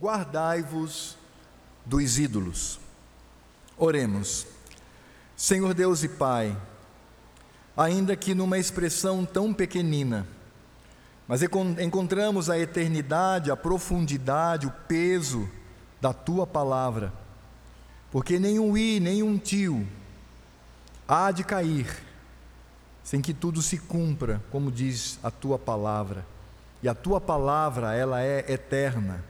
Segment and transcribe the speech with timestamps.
[0.00, 1.18] guardai-vos
[1.84, 2.80] dos ídolos.
[3.76, 4.46] Oremos.
[5.36, 6.56] Senhor Deus e Pai,
[7.76, 10.26] ainda que numa expressão tão pequenina,
[11.26, 15.48] mas encontramos a eternidade, a profundidade, o peso
[16.00, 17.12] da tua palavra,
[18.10, 19.86] porque nenhum i, nenhum tio
[21.06, 21.86] há de cair
[23.02, 26.24] sem que tudo se cumpra, como diz a tua palavra.
[26.82, 29.24] E a tua palavra, ela é eterna,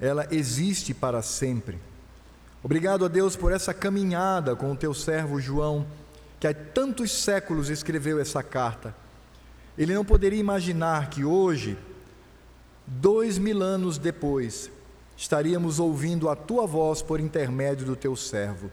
[0.00, 1.78] ela existe para sempre.
[2.62, 5.86] Obrigado a Deus por essa caminhada com o teu servo João,
[6.38, 8.94] que há tantos séculos escreveu essa carta.
[9.76, 11.76] Ele não poderia imaginar que hoje,
[12.86, 14.70] dois mil anos depois,
[15.16, 18.70] estaríamos ouvindo a tua voz por intermédio do teu servo.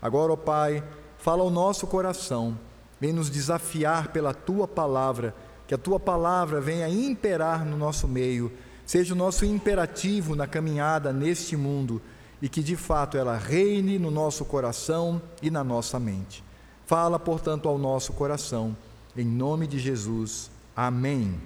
[0.00, 0.84] Agora, ó Pai,
[1.18, 2.58] fala ao nosso coração,
[3.00, 5.34] vem nos desafiar pela tua palavra,
[5.66, 8.52] que a tua palavra venha imperar no nosso meio,
[8.86, 12.00] seja o nosso imperativo na caminhada neste mundo
[12.40, 16.44] e que de fato ela reine no nosso coração e na nossa mente.
[16.86, 18.76] Fala, portanto, ao nosso coração,
[19.16, 20.50] em nome de Jesus.
[20.74, 21.40] Amém.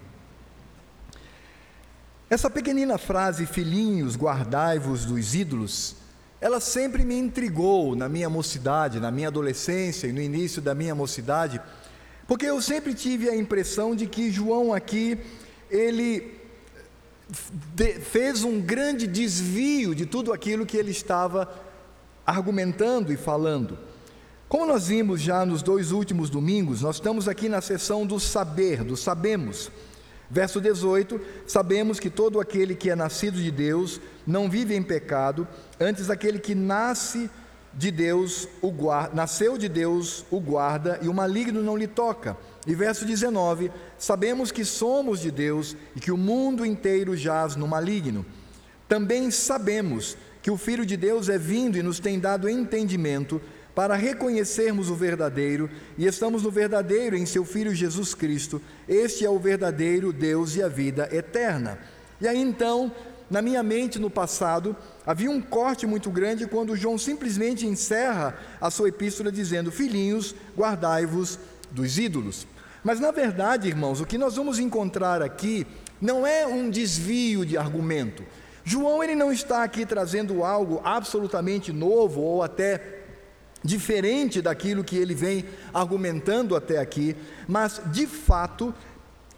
[2.28, 5.96] Essa pequenina frase, filhinhos, guardai-vos dos ídolos,
[6.40, 10.94] ela sempre me intrigou na minha mocidade, na minha adolescência e no início da minha
[10.94, 11.60] mocidade,
[12.28, 15.18] porque eu sempre tive a impressão de que João aqui,
[15.70, 16.39] ele
[18.02, 21.48] fez um grande desvio de tudo aquilo que ele estava
[22.26, 23.78] argumentando e falando.
[24.48, 28.82] Como nós vimos já nos dois últimos domingos, nós estamos aqui na sessão do saber,
[28.82, 29.70] do sabemos.
[30.28, 35.46] Verso 18: Sabemos que todo aquele que é nascido de Deus não vive em pecado,
[35.78, 37.30] antes aquele que nasce
[37.72, 42.36] de Deus o guarda, nasceu de Deus o guarda e o maligno não lhe toca.
[42.66, 47.66] E verso 19: Sabemos que somos de Deus e que o mundo inteiro jaz no
[47.66, 48.24] maligno.
[48.88, 53.40] Também sabemos que o Filho de Deus é vindo e nos tem dado entendimento
[53.74, 58.60] para reconhecermos o verdadeiro, e estamos no verdadeiro em seu Filho Jesus Cristo.
[58.88, 61.78] Este é o verdadeiro Deus e a vida eterna.
[62.20, 62.92] E aí então,
[63.30, 64.76] na minha mente no passado,
[65.06, 71.38] havia um corte muito grande quando João simplesmente encerra a sua epístola dizendo: Filhinhos, guardai-vos
[71.70, 72.46] dos ídolos.
[72.82, 75.66] Mas na verdade, irmãos, o que nós vamos encontrar aqui
[76.00, 78.24] não é um desvio de argumento.
[78.64, 83.00] João ele não está aqui trazendo algo absolutamente novo ou até
[83.62, 87.14] diferente daquilo que ele vem argumentando até aqui,
[87.46, 88.74] mas de fato,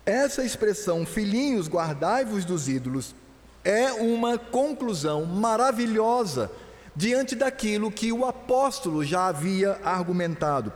[0.07, 3.15] essa expressão filhinhos, guardai-vos dos ídolos
[3.65, 6.51] é uma conclusão maravilhosa
[6.95, 10.73] diante daquilo que o apóstolo já havia argumentado.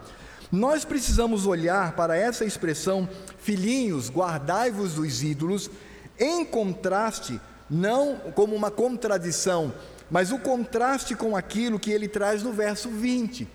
[0.56, 3.06] Nós precisamos olhar para essa expressão,
[3.38, 5.70] filhinhos, guardai-vos dos ídolos,
[6.18, 9.74] em contraste, não como uma contradição,
[10.10, 13.46] mas o contraste com aquilo que ele traz no verso 20.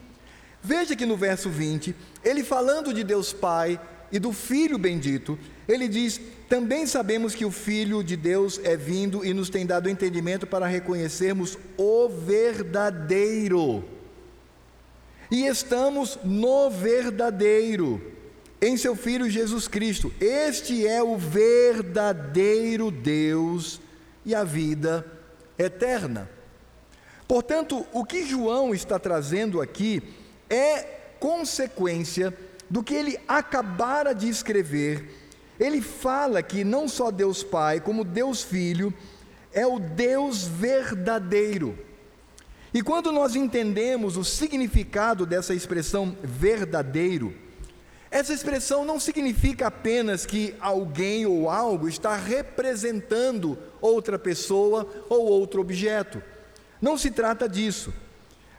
[0.61, 3.81] Veja que no verso 20, ele falando de Deus Pai
[4.11, 9.25] e do Filho bendito, ele diz: Também sabemos que o Filho de Deus é vindo
[9.25, 14.00] e nos tem dado entendimento para reconhecermos o verdadeiro
[15.31, 18.01] e estamos no verdadeiro,
[18.61, 20.13] em seu Filho Jesus Cristo.
[20.19, 23.79] Este é o verdadeiro Deus
[24.25, 25.05] e a vida
[25.57, 26.29] eterna.
[27.29, 30.03] Portanto, o que João está trazendo aqui
[30.49, 30.81] é
[31.17, 32.37] consequência
[32.69, 35.09] do que ele acabara de escrever.
[35.57, 38.93] Ele fala que não só Deus Pai, como Deus Filho,
[39.53, 41.77] é o Deus verdadeiro.
[42.73, 47.33] E quando nós entendemos o significado dessa expressão verdadeiro,
[48.09, 55.61] essa expressão não significa apenas que alguém ou algo está representando outra pessoa ou outro
[55.61, 56.21] objeto.
[56.81, 57.93] Não se trata disso.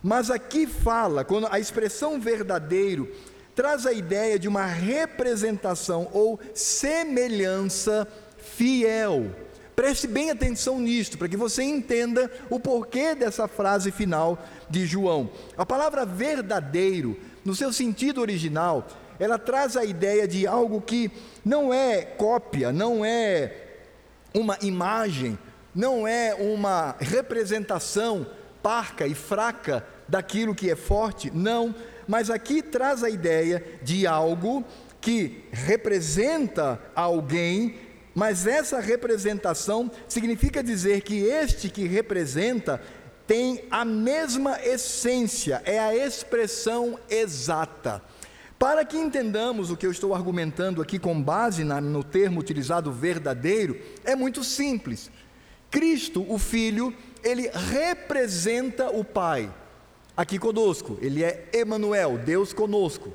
[0.02, 3.10] Mas aqui fala, quando a expressão verdadeiro
[3.54, 8.08] traz a ideia de uma representação ou semelhança
[8.38, 9.30] fiel
[9.74, 14.38] Preste bem atenção nisto, para que você entenda o porquê dessa frase final
[14.68, 15.30] de João.
[15.56, 18.86] A palavra verdadeiro, no seu sentido original,
[19.18, 21.10] ela traz a ideia de algo que
[21.44, 23.54] não é cópia, não é
[24.34, 25.38] uma imagem,
[25.74, 28.26] não é uma representação
[28.62, 31.74] parca e fraca daquilo que é forte, não,
[32.06, 34.64] mas aqui traz a ideia de algo
[35.00, 37.74] que representa alguém
[38.14, 42.80] mas essa representação significa dizer que este que representa
[43.26, 48.02] tem a mesma essência, é a expressão exata.
[48.58, 52.92] Para que entendamos o que eu estou argumentando aqui com base na, no termo utilizado
[52.92, 55.10] verdadeiro, é muito simples.
[55.70, 56.94] Cristo, o Filho,
[57.24, 59.52] ele representa o Pai
[60.16, 60.98] aqui conosco.
[61.00, 63.12] Ele é Emanuel, Deus conosco.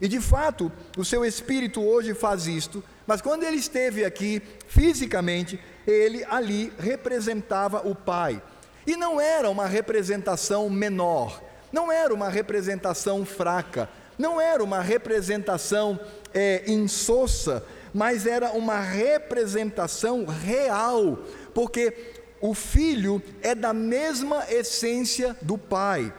[0.00, 5.58] E de fato, o seu espírito hoje faz isto, mas quando ele esteve aqui fisicamente,
[5.84, 8.40] ele ali representava o Pai.
[8.86, 11.42] E não era uma representação menor,
[11.72, 15.98] não era uma representação fraca, não era uma representação
[16.32, 21.18] é, insossa, mas era uma representação real,
[21.52, 21.92] porque
[22.40, 26.14] o filho é da mesma essência do pai.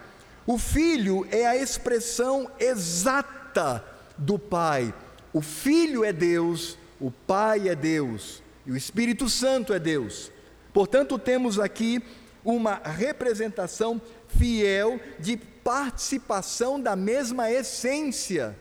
[0.45, 3.81] O filho é a expressão exata
[4.17, 4.93] do pai.
[5.33, 10.31] O filho é Deus, o pai é Deus e o Espírito Santo é Deus.
[10.71, 12.01] Portanto, temos aqui
[12.45, 18.55] uma representação fiel de participação da mesma essência.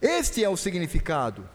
[0.00, 1.48] Este é o significado.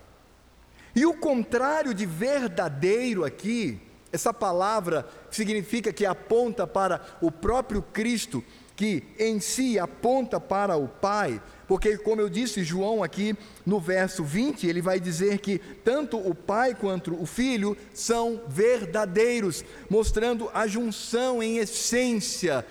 [0.96, 3.82] E o contrário de verdadeiro aqui,
[4.12, 8.44] essa palavra significa que aponta para o próprio Cristo,
[8.76, 13.36] que em si aponta para o Pai, porque, como eu disse, João aqui
[13.66, 19.64] no verso 20, ele vai dizer que tanto o Pai quanto o Filho são verdadeiros,
[19.90, 22.66] mostrando a junção em essência.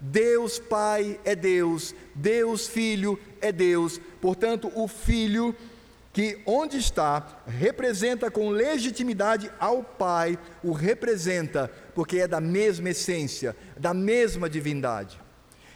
[0.00, 5.54] Deus Pai é Deus, Deus Filho é Deus, portanto, o Filho
[6.18, 13.54] que onde está, representa com legitimidade ao Pai, o representa, porque é da mesma essência,
[13.76, 15.20] da mesma divindade.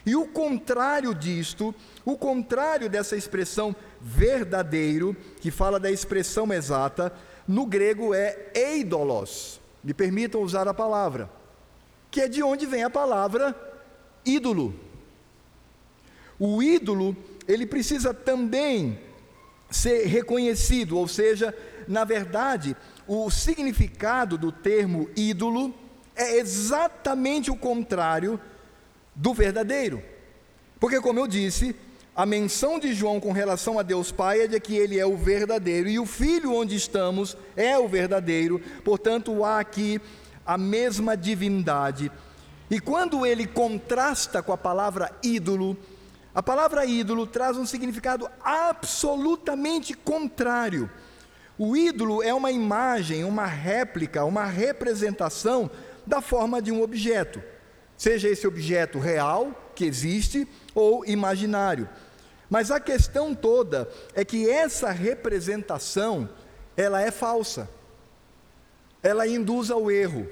[0.05, 1.73] E o contrário disto,
[2.05, 7.13] o contrário dessa expressão verdadeiro, que fala da expressão exata,
[7.47, 9.61] no grego é eidolos.
[9.83, 11.29] Me permitam usar a palavra,
[12.11, 13.55] que é de onde vem a palavra
[14.25, 14.73] ídolo.
[16.39, 17.15] O ídolo,
[17.47, 18.99] ele precisa também
[19.69, 21.55] ser reconhecido, ou seja,
[21.87, 22.75] na verdade,
[23.07, 25.73] o significado do termo ídolo
[26.15, 28.39] é exatamente o contrário
[29.15, 30.01] do verdadeiro.
[30.79, 31.75] Porque, como eu disse,
[32.15, 35.17] a menção de João com relação a Deus Pai é de que ele é o
[35.17, 39.99] verdadeiro e o Filho onde estamos é o verdadeiro, portanto, há aqui
[40.45, 42.11] a mesma divindade.
[42.69, 45.75] E quando ele contrasta com a palavra ídolo,
[46.35, 50.89] a palavra ídolo traz um significado absolutamente contrário.
[51.57, 55.69] O ídolo é uma imagem, uma réplica, uma representação
[56.05, 57.41] da forma de um objeto,
[57.97, 61.87] seja esse objeto real, que existe, ou imaginário.
[62.53, 66.29] Mas a questão toda é que essa representação,
[66.77, 67.67] ela é falsa.
[69.01, 70.29] Ela induz ao erro.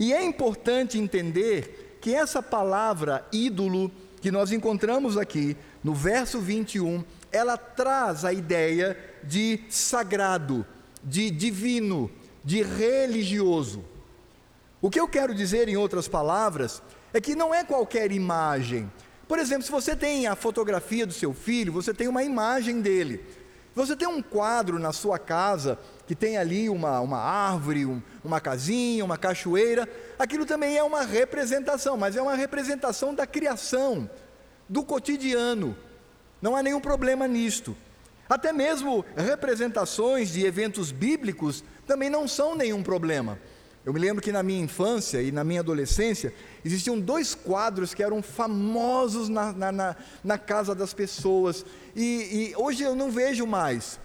[0.00, 3.88] E é importante entender que essa palavra ídolo
[4.20, 10.66] que nós encontramos aqui no verso 21, ela traz a ideia de sagrado,
[11.04, 12.10] de divino,
[12.42, 13.84] de religioso.
[14.82, 16.82] O que eu quero dizer, em outras palavras,
[17.14, 18.90] é que não é qualquer imagem.
[19.28, 23.24] Por exemplo, se você tem a fotografia do seu filho, você tem uma imagem dele.
[23.74, 28.40] Você tem um quadro na sua casa que tem ali uma, uma árvore, um, uma
[28.40, 29.86] casinha, uma cachoeira,
[30.18, 34.08] aquilo também é uma representação, mas é uma representação da criação,
[34.68, 35.76] do cotidiano.
[36.40, 37.76] Não há nenhum problema nisto.
[38.28, 43.38] Até mesmo representações de eventos bíblicos também não são nenhum problema.
[43.86, 46.34] Eu me lembro que na minha infância e na minha adolescência
[46.64, 52.56] existiam dois quadros que eram famosos na, na, na, na casa das pessoas e, e,
[52.56, 54.00] hoje eu não vejo mais.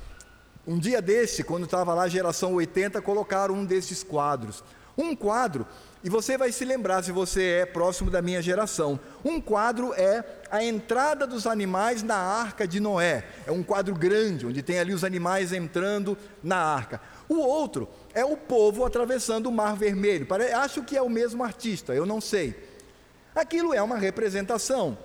[0.68, 4.64] Um dia desse, quando estava lá geração 80, colocaram um desses quadros.
[4.96, 5.66] Um quadro,
[6.04, 9.00] e você vai se lembrar se você é próximo da minha geração.
[9.26, 13.26] Um quadro é a entrada dos animais na arca de Noé.
[13.48, 17.02] É um quadro grande, onde tem ali os animais entrando na arca.
[17.30, 20.28] O outro é o povo atravessando o Mar Vermelho.
[20.56, 22.56] Acho que é o mesmo artista, eu não sei.
[23.34, 24.98] Aquilo é uma representação.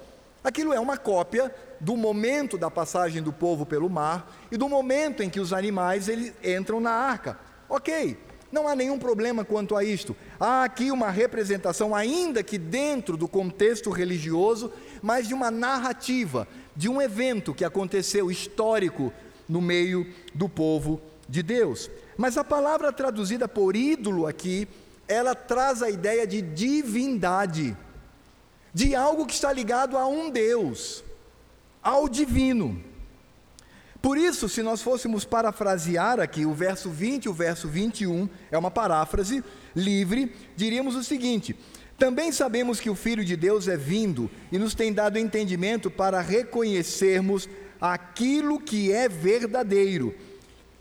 [0.43, 5.23] Aquilo é uma cópia do momento da passagem do povo pelo mar e do momento
[5.23, 7.39] em que os animais eles entram na arca.
[7.69, 8.17] Ok,
[8.51, 10.17] não há nenhum problema quanto a isto.
[10.39, 16.89] Há aqui uma representação, ainda que dentro do contexto religioso, mas de uma narrativa, de
[16.89, 19.13] um evento que aconteceu histórico
[19.49, 21.91] no meio do povo de Deus.
[22.17, 24.67] Mas a palavra traduzida por ídolo aqui,
[25.07, 27.77] ela traz a ideia de divindade,
[28.73, 31.05] de algo que está ligado a um Deus,
[31.83, 32.83] ao divino.
[34.01, 38.57] Por isso, se nós fôssemos parafrasear aqui o verso 20 e o verso 21, é
[38.57, 39.43] uma paráfrase
[39.75, 41.57] livre, diríamos o seguinte:
[41.99, 46.21] Também sabemos que o Filho de Deus é vindo e nos tem dado entendimento para
[46.21, 47.49] reconhecermos
[47.81, 50.15] aquilo que é verdadeiro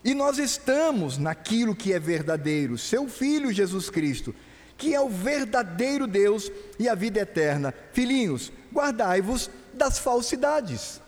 [0.06, 4.32] E nós estamos naquilo que é verdadeiro, seu Filho Jesus Cristo,
[4.78, 6.48] que é o verdadeiro Deus
[6.78, 7.74] e a vida eterna.
[7.92, 11.00] Filhinhos, guardai-vos das falsidades.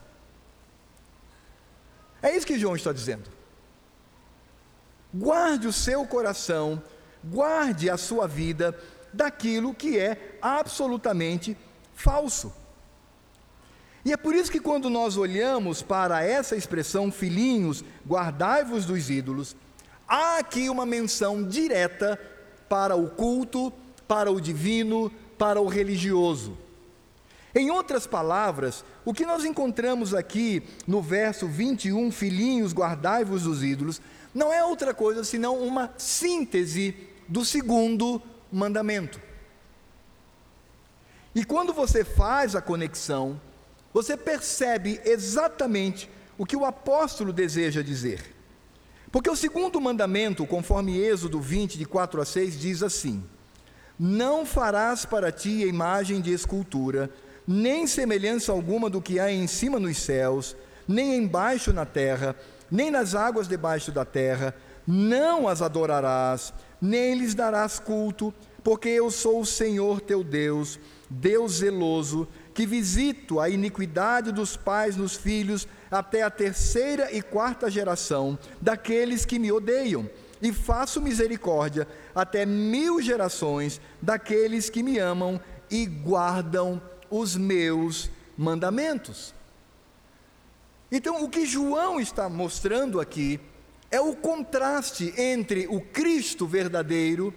[2.21, 3.31] É isso que João está dizendo.
[5.15, 6.83] Guarde o seu coração,
[7.23, 8.77] guarde a sua vida
[9.13, 11.57] daquilo que é absolutamente
[11.95, 12.53] falso.
[14.09, 19.55] E é por isso que quando nós olhamos para essa expressão, filhinhos, guardai-vos dos ídolos,
[20.09, 22.19] há aqui uma menção direta
[22.71, 23.71] para o culto,
[24.09, 26.57] para o divino, para o religioso.
[27.55, 34.01] Em outras palavras, o que nós encontramos aqui no verso 21, filhinhos, guardai-vos dos ídolos,
[34.33, 36.97] não é outra coisa senão uma síntese
[37.29, 39.21] do segundo mandamento.
[41.35, 43.39] E quando você faz a conexão,
[43.99, 48.33] você percebe exatamente o que o apóstolo deseja dizer.
[49.11, 53.25] Porque o segundo mandamento, conforme Êxodo 20, de 4 a 6, diz assim:
[53.99, 57.11] Não farás para ti imagem de escultura,
[57.45, 60.55] nem semelhança alguma do que há em cima nos céus,
[60.87, 62.37] nem embaixo na terra,
[62.71, 64.55] nem nas águas debaixo da terra,
[64.87, 70.79] não as adorarás, nem lhes darás culto, porque eu sou o Senhor teu Deus,
[71.11, 72.29] Deus zeloso,
[72.59, 79.25] que visito a iniquidade dos pais nos filhos até a terceira e quarta geração daqueles
[79.25, 80.11] que me odeiam,
[80.43, 89.33] e faço misericórdia até mil gerações daqueles que me amam e guardam os meus mandamentos.
[90.91, 93.39] Então, o que João está mostrando aqui
[93.89, 97.33] é o contraste entre o Cristo verdadeiro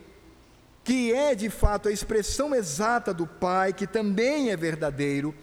[0.91, 5.33] que é de fato a expressão exata do Pai, que também é verdadeiro,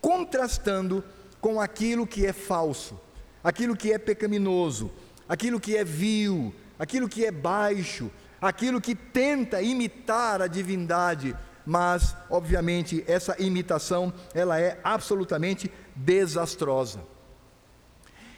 [0.00, 1.04] contrastando
[1.40, 3.00] com aquilo que é falso,
[3.44, 4.90] aquilo que é pecaminoso,
[5.28, 8.10] aquilo que é vil, aquilo que é baixo,
[8.40, 16.98] aquilo que tenta imitar a divindade, mas obviamente essa imitação ela é absolutamente desastrosa.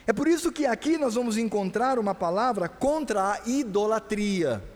[0.05, 4.68] É por isso que aqui nós vamos encontrar uma palavra contra a idolatria.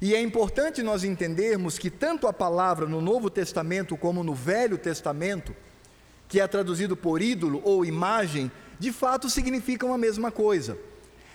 [0.00, 4.76] E é importante nós entendermos que tanto a palavra no Novo Testamento como no Velho
[4.76, 5.54] Testamento,
[6.28, 10.76] que é traduzido por ídolo ou imagem, de fato significam a mesma coisa.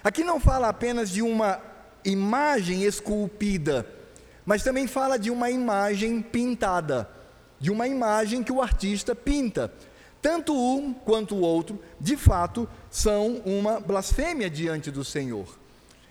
[0.04, 1.60] Aqui não fala apenas de uma
[2.06, 3.88] imagem esculpida,
[4.46, 7.10] mas também fala de uma imagem pintada,
[7.60, 9.74] de uma imagem que o artista pinta.
[10.22, 15.61] Tanto um quanto o outro, de fato, são uma blasfêmia diante do Senhor.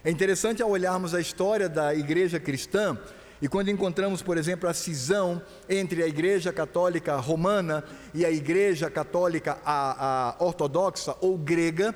[0.03, 2.99] É interessante ao olharmos a história da igreja cristã,
[3.43, 8.89] e quando encontramos, por exemplo, a cisão entre a igreja católica romana e a igreja
[8.89, 11.95] católica a, a ortodoxa ou grega,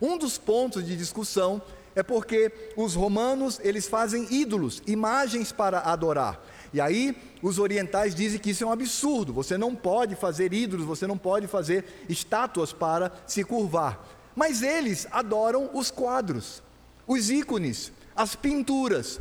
[0.00, 1.62] um dos pontos de discussão
[1.94, 6.44] é porque os romanos eles fazem ídolos, imagens para adorar.
[6.72, 9.32] E aí os orientais dizem que isso é um absurdo.
[9.32, 14.04] Você não pode fazer ídolos, você não pode fazer estátuas para se curvar.
[14.34, 16.64] Mas eles adoram os quadros
[17.06, 19.20] os ícones, as pinturas.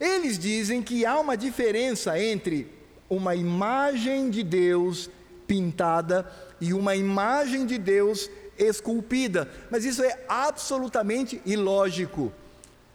[0.00, 2.68] Eles dizem que há uma diferença entre
[3.08, 5.10] uma imagem de Deus
[5.46, 12.32] pintada e uma imagem de Deus esculpida, mas isso é absolutamente ilógico.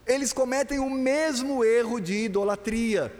[0.06, 3.12] Eles cometem o mesmo erro de idolatria,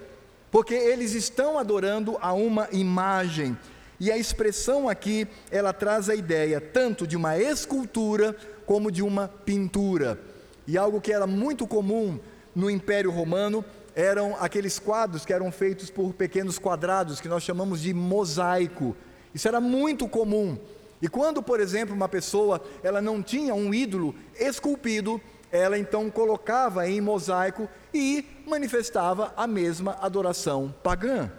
[0.50, 3.58] porque eles estão adorando a uma imagem.
[4.00, 8.36] E a expressão aqui, ela traz a ideia tanto de uma escultura
[8.66, 10.20] como de uma pintura.
[10.68, 12.20] E algo que era muito comum
[12.54, 13.64] no Império Romano
[13.96, 18.96] eram aqueles quadros que eram feitos por pequenos quadrados, que nós chamamos de mosaico.
[19.34, 20.58] Isso era muito comum.
[21.02, 25.22] E quando, por exemplo, uma pessoa ela não tinha um ídolo esculpido,
[25.52, 31.32] ela então colocava em mosaico e manifestava a mesma adoração pagã.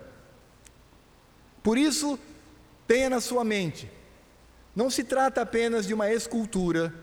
[1.62, 2.18] Por isso,
[2.86, 3.90] tenha na sua mente,
[4.74, 6.94] não se trata apenas de uma escultura,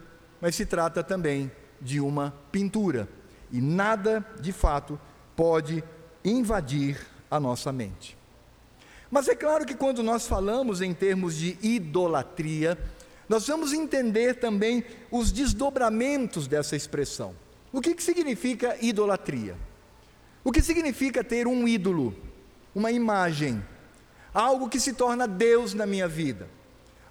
[0.42, 1.52] mas se trata também
[1.82, 3.08] de uma pintura.
[3.52, 5.00] E nada, de fato,
[5.36, 5.84] pode
[6.24, 8.18] invadir a nossa mente.
[9.10, 12.78] Mas é claro que quando nós falamos em termos de idolatria,
[13.30, 17.36] nós vamos entender também os desdobramentos dessa expressão.
[17.72, 19.56] O que, que significa idolatria?
[20.44, 22.16] O que significa ter um ídolo,
[22.74, 23.64] uma imagem,
[24.34, 26.48] algo que se torna Deus na minha vida,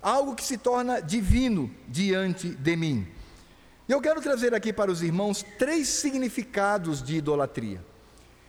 [0.00, 3.06] algo que se torna divino diante de mim?
[3.88, 7.84] E eu quero trazer aqui para os irmãos três significados de idolatria.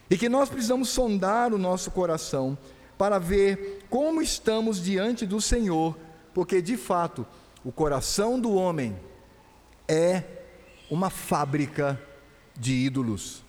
[0.10, 2.58] E que nós precisamos sondar o nosso coração
[2.98, 5.98] para ver como estamos diante do Senhor,
[6.34, 7.26] porque de fato
[7.64, 8.98] o coração do homem
[9.88, 10.24] é
[10.90, 12.00] uma fábrica
[12.56, 13.44] de ídolos.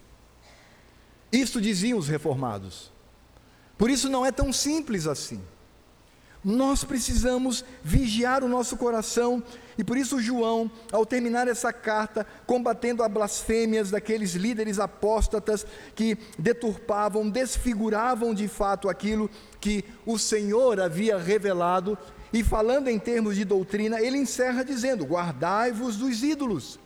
[1.31, 2.90] Isto diziam os reformados.
[3.76, 5.43] Por isso não é tão simples assim.
[6.49, 9.43] Nós precisamos vigiar o nosso coração
[9.76, 16.17] e por isso João, ao terminar essa carta, combatendo as blasfêmias daqueles líderes apóstatas que
[16.38, 19.29] deturpavam, desfiguravam de fato aquilo
[19.61, 21.99] que o Senhor havia revelado,
[22.33, 26.79] e falando em termos de doutrina, ele encerra dizendo: Guardai-vos dos ídolos.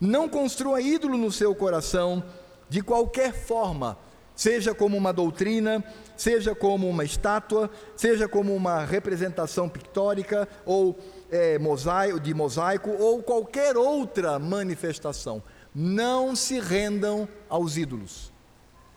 [0.00, 2.24] Não construa ídolo no seu coração
[2.68, 3.96] de qualquer forma,
[4.34, 5.84] seja como uma doutrina,
[6.18, 10.98] seja como uma estátua, seja como uma representação pictórica ou
[11.30, 15.40] é, mosaico, de mosaico ou qualquer outra manifestação.
[15.72, 18.32] Não se rendam aos ídolos,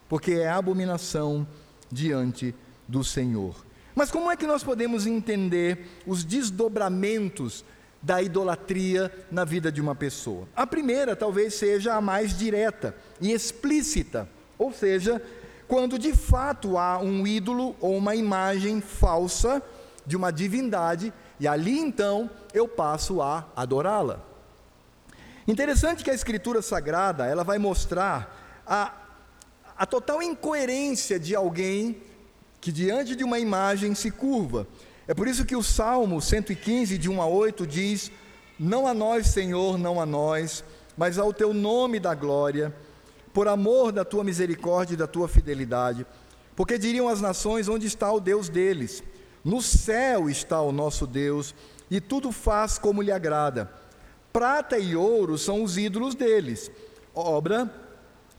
[0.09, 1.47] porque é abominação
[1.91, 2.55] diante
[2.87, 3.55] do Senhor.
[3.93, 7.63] Mas como é que nós podemos entender os desdobramentos
[8.01, 10.47] da idolatria na vida de uma pessoa?
[10.55, 15.21] A primeira talvez seja a mais direta e explícita, ou seja,
[15.71, 19.63] quando de fato há um ídolo ou uma imagem falsa
[20.05, 24.19] de uma divindade e ali então eu passo a adorá-la.
[25.47, 28.93] Interessante que a Escritura Sagrada ela vai mostrar a,
[29.77, 32.01] a total incoerência de alguém
[32.59, 34.67] que diante de uma imagem se curva.
[35.07, 38.11] É por isso que o Salmo 115, de 1 a 8, diz:
[38.59, 40.65] Não a nós, Senhor, não a nós,
[40.97, 42.75] mas ao teu nome da glória,
[43.33, 46.05] por amor da tua misericórdia e da tua fidelidade.
[46.55, 49.03] Porque diriam as nações: Onde está o Deus deles?
[49.43, 51.55] No céu está o nosso Deus,
[51.89, 53.71] e tudo faz como lhe agrada.
[54.31, 56.71] Prata e ouro são os ídolos deles,
[57.13, 57.69] obra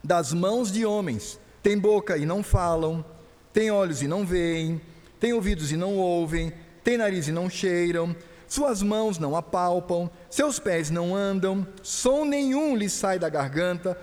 [0.03, 1.39] das mãos de homens.
[1.61, 3.05] Tem boca e não falam,
[3.53, 4.81] tem olhos e não veem,
[5.19, 6.51] tem ouvidos e não ouvem,
[6.83, 8.15] tem nariz e não cheiram,
[8.47, 13.97] suas mãos não apalpam, seus pés não andam, som nenhum lhes sai da garganta,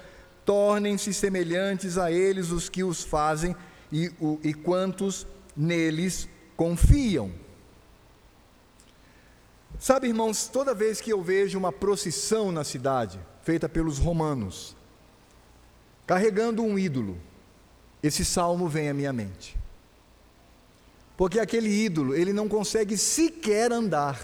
[0.50, 3.54] tornem-se semelhantes a eles os que os fazem
[3.92, 5.24] e, o, e quantos
[5.56, 7.30] neles confiam.
[9.78, 14.74] Sabe, irmãos, toda vez que eu vejo uma procissão na cidade, feita pelos romanos,
[16.04, 17.16] carregando um ídolo,
[18.02, 19.56] esse salmo vem à minha mente.
[21.16, 24.18] Porque aquele ídolo, ele não consegue sequer andar.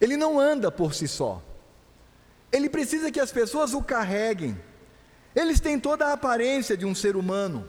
[0.00, 1.42] Ele não anda por si só.
[2.54, 4.56] Ele precisa que as pessoas o carreguem.
[5.34, 7.66] Eles têm toda a aparência de um ser humano,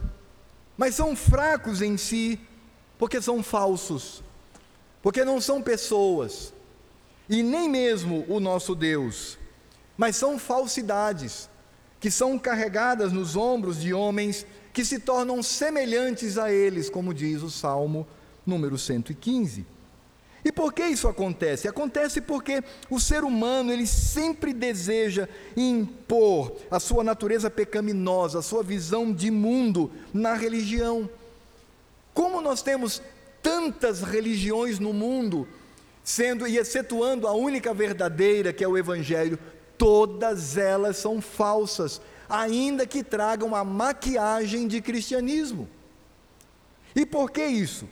[0.78, 2.40] mas são fracos em si,
[2.96, 4.24] porque são falsos,
[5.02, 6.54] porque não são pessoas,
[7.28, 9.40] e nem mesmo o nosso Deus,
[9.98, 11.50] mas são falsidades
[12.00, 17.42] que são carregadas nos ombros de homens que se tornam semelhantes a eles, como diz
[17.42, 18.06] o Salmo
[18.46, 19.66] número 115.
[20.46, 21.68] E por que isso acontece?
[21.68, 25.28] Acontece porque o ser humano, ele sempre deseja
[25.58, 31.10] impor a sua natureza pecaminosa, a sua visão de mundo na religião.
[32.14, 33.02] Como nós temos
[33.42, 35.48] tantas religiões no mundo,
[36.04, 39.40] sendo e excetuando a única verdadeira, que é o Evangelho,
[39.80, 45.68] todas elas são falsas, ainda que tragam a maquiagem de cristianismo.
[46.96, 47.90] E por que isso?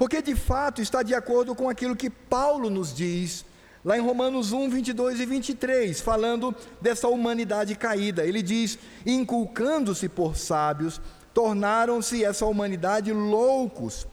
[0.00, 3.44] Porque de fato está de acordo com aquilo que Paulo nos diz,
[3.84, 8.24] lá em Romanos 1, 22 e 23, falando dessa humanidade caída.
[8.24, 11.02] Ele diz: inculcando-se por sábios,
[11.34, 14.06] tornaram-se essa humanidade loucos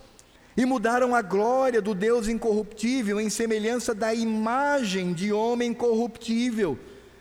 [0.58, 6.78] e mudaram a glória do Deus incorruptível em semelhança da imagem de homem corruptível,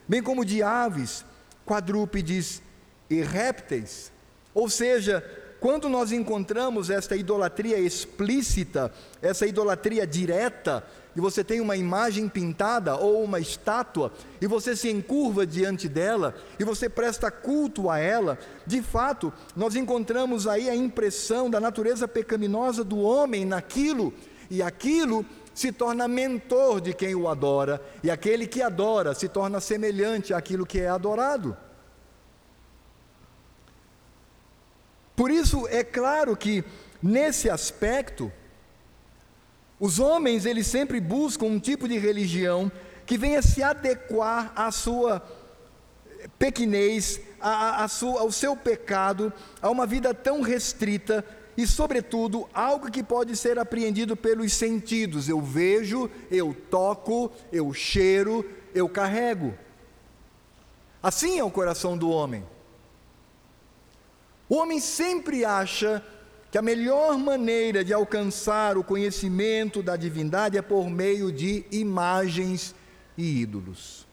[0.09, 1.25] bem como de aves,
[1.65, 2.61] quadrúpedes
[3.09, 4.11] e répteis.
[4.53, 5.25] Ou seja,
[5.61, 8.93] quando nós encontramos esta idolatria explícita,
[9.23, 14.91] essa idolatria direta, e você tem uma imagem pintada ou uma estátua, e você se
[14.91, 20.77] encurva diante dela, e você presta culto a ela, de fato, nós encontramos aí a
[20.77, 24.13] impressão da natureza pecaminosa do homem naquilo,
[24.51, 29.59] e aquilo se torna mentor de quem o adora, e aquele que adora se torna
[29.59, 31.57] semelhante àquilo que é adorado.
[35.17, 36.63] Por isso, é claro que,
[37.03, 38.31] nesse aspecto,
[39.81, 42.71] os homens, eles sempre buscam um tipo de religião
[43.07, 45.27] que venha se adequar à sua
[46.39, 51.25] pequenez, a sua, ao seu pecado, a uma vida tão restrita
[51.57, 55.29] e, sobretudo, algo que pode ser apreendido pelos sentidos.
[55.29, 59.55] Eu vejo, eu toco, eu cheiro, eu carrego.
[61.03, 62.45] Assim é o coração do homem.
[64.49, 66.03] O homem sempre acha
[66.51, 72.75] que a melhor maneira de alcançar o conhecimento da divindade é por meio de imagens
[73.17, 74.07] e ídolos.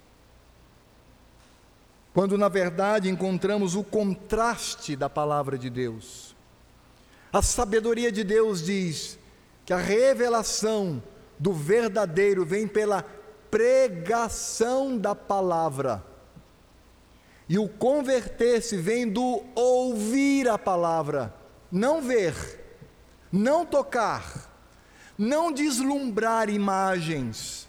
[2.14, 6.36] quando na verdade encontramos o contraste da palavra de Deus.
[7.32, 9.18] A sabedoria de Deus diz
[9.66, 11.02] que a revelação
[11.40, 13.04] do verdadeiro vem pela
[13.50, 16.04] pregação da palavra.
[17.54, 21.32] E o converter-se vem do ouvir a palavra,
[21.72, 22.34] não ver,
[23.32, 24.52] não tocar,
[25.16, 27.68] não deslumbrar imagens,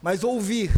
[0.00, 0.70] mas ouvir,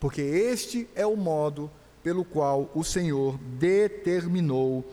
[0.00, 1.70] porque este é o modo
[2.02, 4.84] pelo qual o Senhor determinou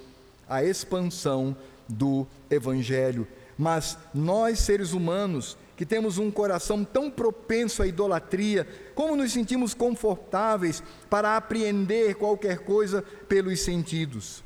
[0.48, 1.58] a expansão
[1.90, 3.28] do Evangelho.
[3.58, 9.74] Mas nós, seres humanos, que temos um coração tão propenso à idolatria, como nos sentimos
[9.74, 14.44] confortáveis para apreender qualquer coisa pelos sentidos?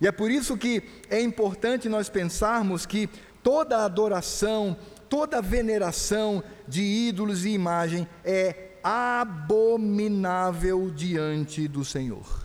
[0.00, 3.08] E é por isso que é importante nós pensarmos que
[3.42, 4.76] toda adoração,
[5.08, 12.42] toda veneração de ídolos e imagem é abominável diante do Senhor.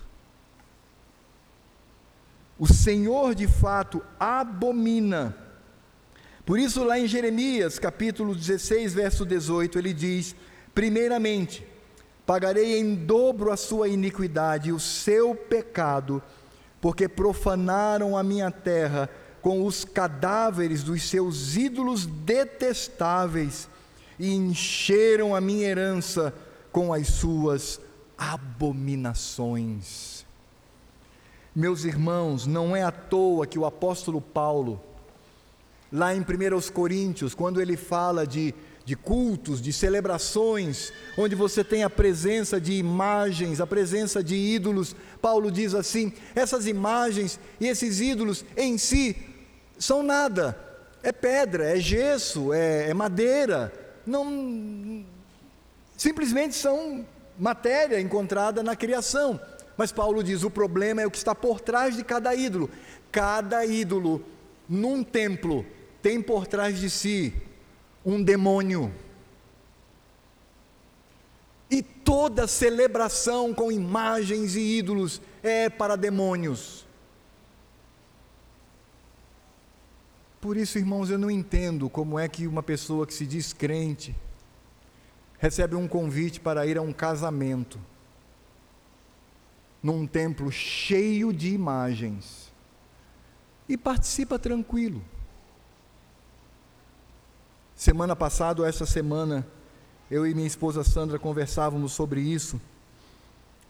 [2.60, 5.47] O Senhor de fato abomina.
[6.48, 10.34] Por isso, lá em Jeremias, capítulo 16, verso 18, ele diz:
[10.74, 11.68] Primeiramente,
[12.26, 16.24] pagarei em dobro a sua iniquidade e o seu pecado,
[16.80, 19.10] porque profanaram a minha terra
[19.42, 23.68] com os cadáveres dos seus ídolos detestáveis
[24.18, 26.34] e encheram a minha herança
[26.72, 27.82] com as suas
[28.18, 30.26] abominações.
[31.54, 34.82] Meus irmãos, não é à toa que o apóstolo Paulo,
[35.91, 36.26] lá em 1
[36.73, 42.73] Coríntios, quando ele fala de, de cultos, de celebrações, onde você tem a presença de
[42.73, 49.15] imagens, a presença de ídolos, Paulo diz assim: essas imagens e esses ídolos em si
[49.78, 50.58] são nada,
[51.04, 53.71] é pedra, é gesso, é, é madeira,
[54.06, 55.06] não
[55.95, 57.06] simplesmente são
[57.38, 59.39] matéria encontrada na criação.
[59.78, 62.69] Mas Paulo diz: o problema é o que está por trás de cada ídolo.
[63.12, 64.26] Cada ídolo
[64.67, 65.65] num templo
[66.02, 67.34] tem por trás de si
[68.06, 68.94] um demônio.
[71.70, 76.86] E toda celebração com imagens e ídolos é para demônios.
[80.40, 84.16] Por isso, irmãos, eu não entendo como é que uma pessoa que se diz crente
[85.40, 87.80] recebe um convite para ir a um casamento
[89.82, 92.52] num templo cheio de imagens
[93.68, 95.04] e participa tranquilo.
[97.78, 99.46] Semana passada, ou essa semana,
[100.10, 102.60] eu e minha esposa Sandra conversávamos sobre isso.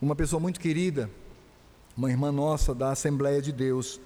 [0.01, 1.09] Uma pessoa muito querida,
[1.95, 3.99] uma irmã nossa da Assembleia de Deus,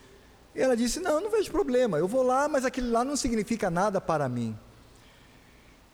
[0.55, 3.69] e ela disse: Não, não vejo problema, eu vou lá, mas aquilo lá não significa
[3.69, 4.57] nada para mim.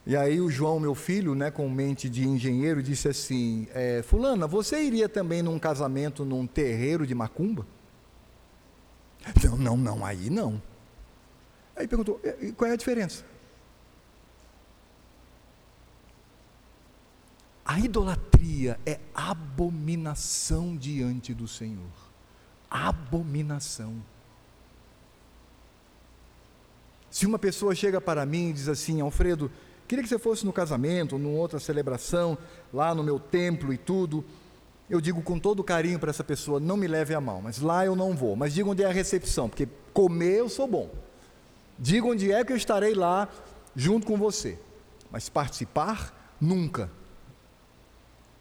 [0.06, 4.46] E aí o João, meu filho, né, com mente de engenheiro, disse assim: é, Fulana,
[4.46, 7.66] você iria também num casamento num terreiro de macumba?
[9.44, 10.62] Não, não, não, aí não.
[11.76, 12.18] Aí perguntou:
[12.56, 13.22] qual é a diferença?
[17.68, 21.92] A idolatria é abominação diante do Senhor.
[22.70, 23.94] Abominação.
[27.10, 29.50] Se uma pessoa chega para mim e diz assim, Alfredo,
[29.86, 32.38] queria que você fosse no casamento, ou numa outra celebração,
[32.72, 34.24] lá no meu templo e tudo,
[34.88, 37.84] eu digo com todo carinho para essa pessoa, não me leve a mal, mas lá
[37.84, 40.90] eu não vou, mas diga onde é a recepção, porque comer eu sou bom.
[41.78, 43.28] Diga onde é que eu estarei lá
[43.76, 44.58] junto com você,
[45.10, 46.96] mas participar, nunca.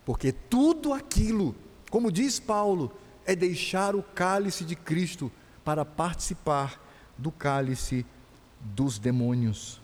[0.08, 1.54] Porque tudo aquilo,
[1.92, 2.94] como diz Paulo,
[3.26, 5.30] é deixar o cálice de Cristo
[5.66, 6.82] para participar
[7.18, 8.06] do cálice
[8.62, 9.82] dos demônios.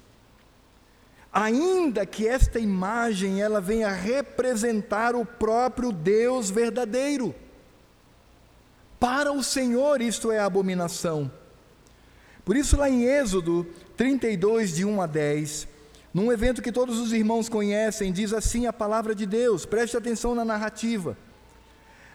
[1.29, 7.35] Ainda que esta imagem ela venha representar o próprio Deus verdadeiro.
[8.97, 11.29] Para o Senhor isto é abominação.
[12.45, 15.67] Por isso lá em Êxodo 32 de 1 a 10,
[16.13, 20.35] num evento que todos os irmãos conhecem, diz assim a palavra de Deus, preste atenção
[20.35, 21.17] na narrativa.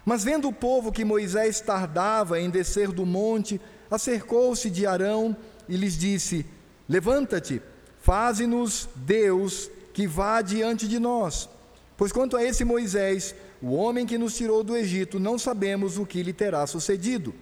[0.05, 5.37] Mas vendo o povo que Moisés tardava em descer do monte, acercou-se de Arão
[5.69, 6.47] e lhes disse:
[6.89, 7.61] Levanta-te,
[8.01, 11.49] faze-nos Deus que vá diante de nós.
[11.97, 16.07] Pois quanto a esse Moisés, o homem que nos tirou do Egito, não sabemos o
[16.07, 17.35] que lhe terá sucedido.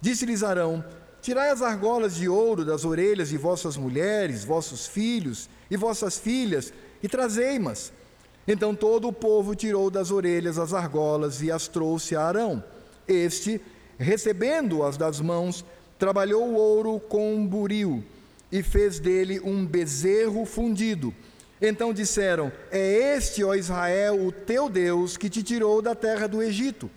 [0.00, 0.84] Disse-lhes Arão:
[1.22, 6.70] Tirai as argolas de ouro das orelhas de vossas mulheres, vossos filhos e vossas filhas,
[7.02, 7.94] e trazei-mas.
[8.46, 12.62] Então todo o povo tirou das orelhas as argolas e as trouxe a Arão.
[13.08, 13.58] Este,
[13.98, 15.64] recebendo-as das mãos,
[15.98, 18.04] trabalhou o ouro com um buril
[18.50, 21.14] e fez dele um bezerro fundido.
[21.58, 26.42] Então disseram: É este, ó Israel, o teu Deus, que te tirou da terra do
[26.42, 26.90] Egito.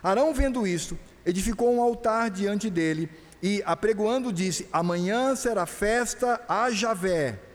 [0.00, 3.10] Arão, vendo isto, edificou um altar diante dele
[3.42, 7.45] e, apregoando, disse: Amanhã será festa a Javé.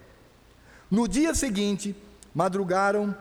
[0.92, 1.96] No dia seguinte,
[2.36, 3.16] madrugaram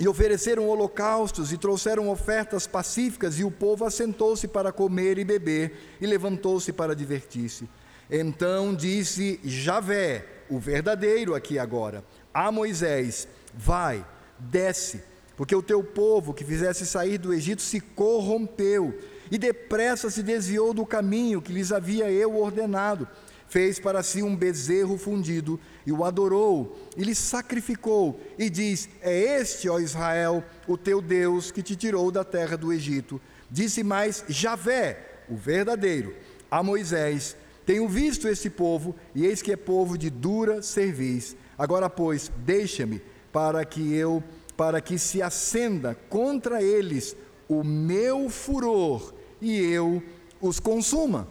[0.00, 5.96] e ofereceram holocaustos e trouxeram ofertas pacíficas, e o povo assentou-se para comer e beber,
[6.00, 7.68] e levantou-se para divertir-se.
[8.10, 12.02] Então disse Javé, o verdadeiro aqui agora,
[12.34, 14.04] a Moisés: Vai,
[14.36, 15.00] desce,
[15.36, 18.98] porque o teu povo que fizesse sair do Egito se corrompeu
[19.30, 23.06] e depressa se desviou do caminho que lhes havia eu ordenado.
[23.48, 25.58] Fez para si um bezerro fundido
[25.88, 28.20] e o adorou e lhe sacrificou.
[28.38, 32.70] E diz: É este, ó Israel, o teu Deus que te tirou da terra do
[32.70, 33.18] Egito.
[33.50, 36.14] Disse mais Javé, o verdadeiro,
[36.50, 41.34] a Moisés: Tenho visto este povo, e eis que é povo de dura cerviz.
[41.56, 43.00] Agora, pois, deixa-me
[43.32, 44.22] para que eu,
[44.58, 47.16] para que se acenda contra eles
[47.48, 50.02] o meu furor e eu
[50.38, 51.26] os consuma.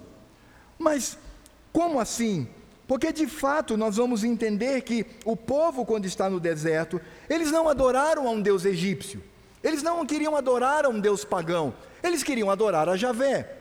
[0.79, 1.15] Mas
[1.71, 2.47] como assim?
[2.87, 7.67] Porque de fato nós vamos entender que o povo, quando está no deserto, eles não
[7.67, 9.21] adoraram a um Deus egípcio,
[9.61, 13.55] eles não queriam adorar a um Deus pagão, eles queriam adorar a Javé.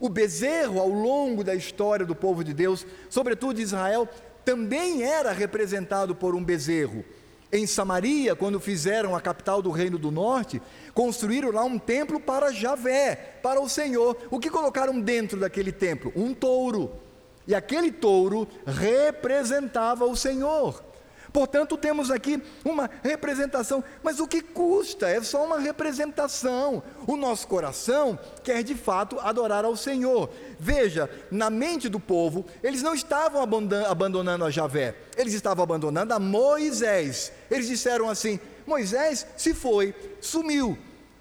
[0.00, 4.08] O bezerro, ao longo da história do povo de Deus, sobretudo de Israel,
[4.44, 7.04] também era representado por um bezerro.
[7.50, 10.60] Em Samaria, quando fizeram a capital do Reino do Norte,
[10.92, 14.16] construíram lá um templo para Javé, para o Senhor.
[14.30, 16.12] O que colocaram dentro daquele templo?
[16.14, 17.07] Um touro.
[17.48, 20.84] E aquele touro representava o Senhor.
[21.32, 25.08] Portanto, temos aqui uma representação, mas o que custa?
[25.08, 26.82] É só uma representação.
[27.06, 30.30] O nosso coração quer de fato adorar ao Senhor.
[30.60, 36.18] Veja, na mente do povo, eles não estavam abandonando a Javé, eles estavam abandonando a
[36.18, 37.32] Moisés.
[37.50, 40.76] Eles disseram assim: Moisés se foi, sumiu,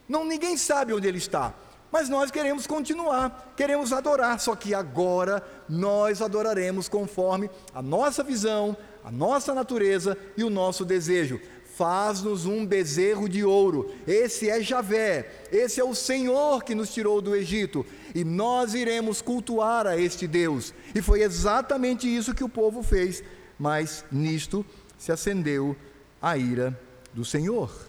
[0.09, 1.53] não ninguém sabe onde ele está.
[1.91, 8.75] Mas nós queremos continuar, queremos adorar, só que agora nós adoraremos conforme a nossa visão,
[9.03, 11.39] a nossa natureza e o nosso desejo.
[11.75, 13.93] Faz-nos um bezerro de ouro.
[14.05, 19.21] Esse é Javé, esse é o Senhor que nos tirou do Egito, e nós iremos
[19.21, 20.73] cultuar a este Deus.
[20.93, 23.23] E foi exatamente isso que o povo fez,
[23.57, 24.65] mas nisto
[24.97, 25.75] se acendeu
[26.21, 26.77] a ira
[27.13, 27.86] do Senhor.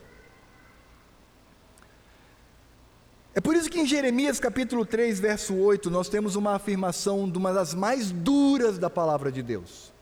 [3.35, 7.39] É por isso que em Jeremias capítulo 3, verso 8, nós temos uma afirmação de
[7.39, 9.93] uma das mais duras da palavra de Deus.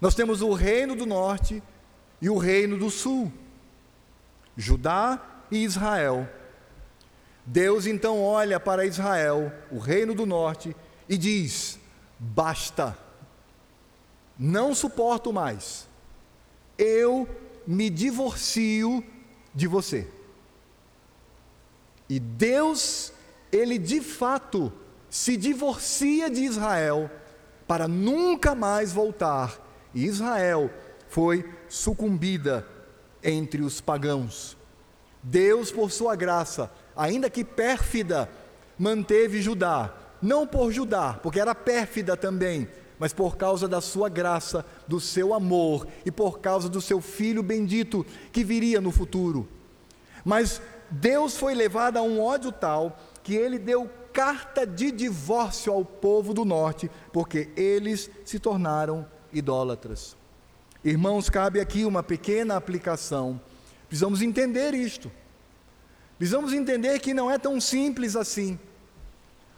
[0.00, 1.62] Nós temos o reino do norte
[2.20, 3.32] e o reino do sul,
[4.56, 6.28] Judá e Israel.
[7.44, 10.74] Deus então olha para Israel, o reino do norte,
[11.08, 11.78] e diz:
[12.18, 12.96] basta,
[14.38, 15.86] não suporto mais,
[16.78, 17.28] eu
[17.66, 19.04] me divorcio
[19.54, 20.08] de você.
[22.14, 23.12] E Deus,
[23.50, 24.72] ele de fato
[25.10, 27.10] se divorcia de Israel
[27.66, 29.60] para nunca mais voltar
[29.92, 30.70] e Israel
[31.08, 32.64] foi sucumbida
[33.20, 34.56] entre os pagãos.
[35.24, 38.30] Deus, por sua graça, ainda que pérfida,
[38.78, 44.64] manteve Judá, não por Judá, porque era pérfida também, mas por causa da sua graça,
[44.86, 49.48] do seu amor e por causa do seu filho bendito que viria no futuro.
[50.24, 55.84] Mas Deus foi levado a um ódio tal que ele deu carta de divórcio ao
[55.84, 60.16] povo do norte, porque eles se tornaram idólatras.
[60.84, 63.40] Irmãos, cabe aqui uma pequena aplicação.
[63.88, 65.10] Precisamos entender isto.
[66.18, 68.58] Precisamos entender que não é tão simples assim.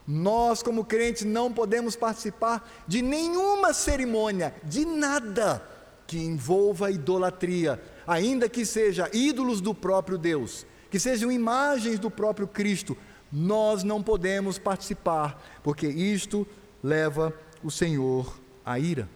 [0.06, 5.66] Nós, como crentes, não podemos participar de nenhuma cerimônia, de nada
[6.06, 12.46] que envolva idolatria, ainda que seja ídolos do próprio Deus, que sejam imagens do próprio
[12.46, 12.96] Cristo.
[13.30, 16.46] Nós não podemos participar, porque isto
[16.82, 19.08] leva o Senhor à ira.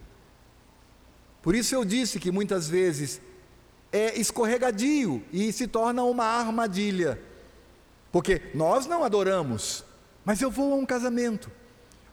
[1.41, 3.21] Por isso eu disse que muitas vezes
[3.91, 7.19] é escorregadio e se torna uma armadilha.
[8.11, 9.83] Porque nós não adoramos,
[10.23, 11.49] mas eu vou a um casamento.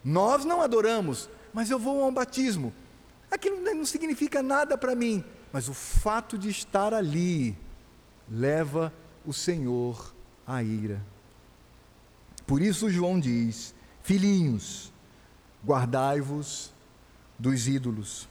[0.03, 2.73] Nós não adoramos, mas eu vou a um batismo.
[3.31, 7.57] Aquilo não significa nada para mim, mas o fato de estar ali
[8.31, 8.93] leva
[9.29, 10.15] o Senhor
[10.47, 11.03] à ira.
[12.47, 14.91] Por isso João diz: Filhinhos,
[15.63, 16.73] guardai-vos
[17.39, 18.27] dos ídolos.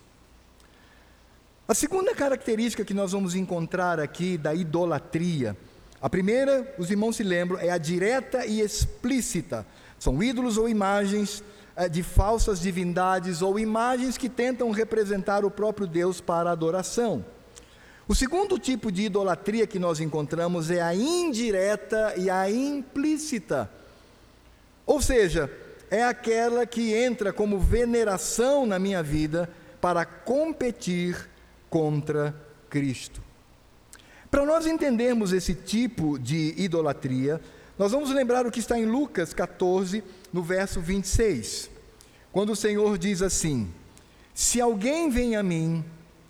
[1.68, 5.56] A segunda característica que nós vamos encontrar aqui da idolatria,
[6.02, 9.68] a primeira, os irmãos se lembram, é a direta e explícita.
[10.00, 11.44] São ídolos ou imagens
[11.76, 17.24] eh, de falsas divindades ou imagens que tentam representar o próprio Deus para a adoração.
[18.08, 23.70] O segundo tipo de idolatria que nós encontramos é a indireta e a implícita.
[24.86, 25.52] Ou seja,
[25.92, 29.50] é aquela que entra como veneração na minha vida
[29.82, 31.30] para competir
[31.70, 32.34] contra
[32.70, 33.22] Cristo.
[34.32, 37.42] Para nós entendermos esse tipo de idolatria,
[37.78, 41.70] nós vamos lembrar o que está em Lucas 14, no verso 26,
[42.32, 43.70] quando o Senhor diz assim:
[44.34, 45.84] Se alguém vem a mim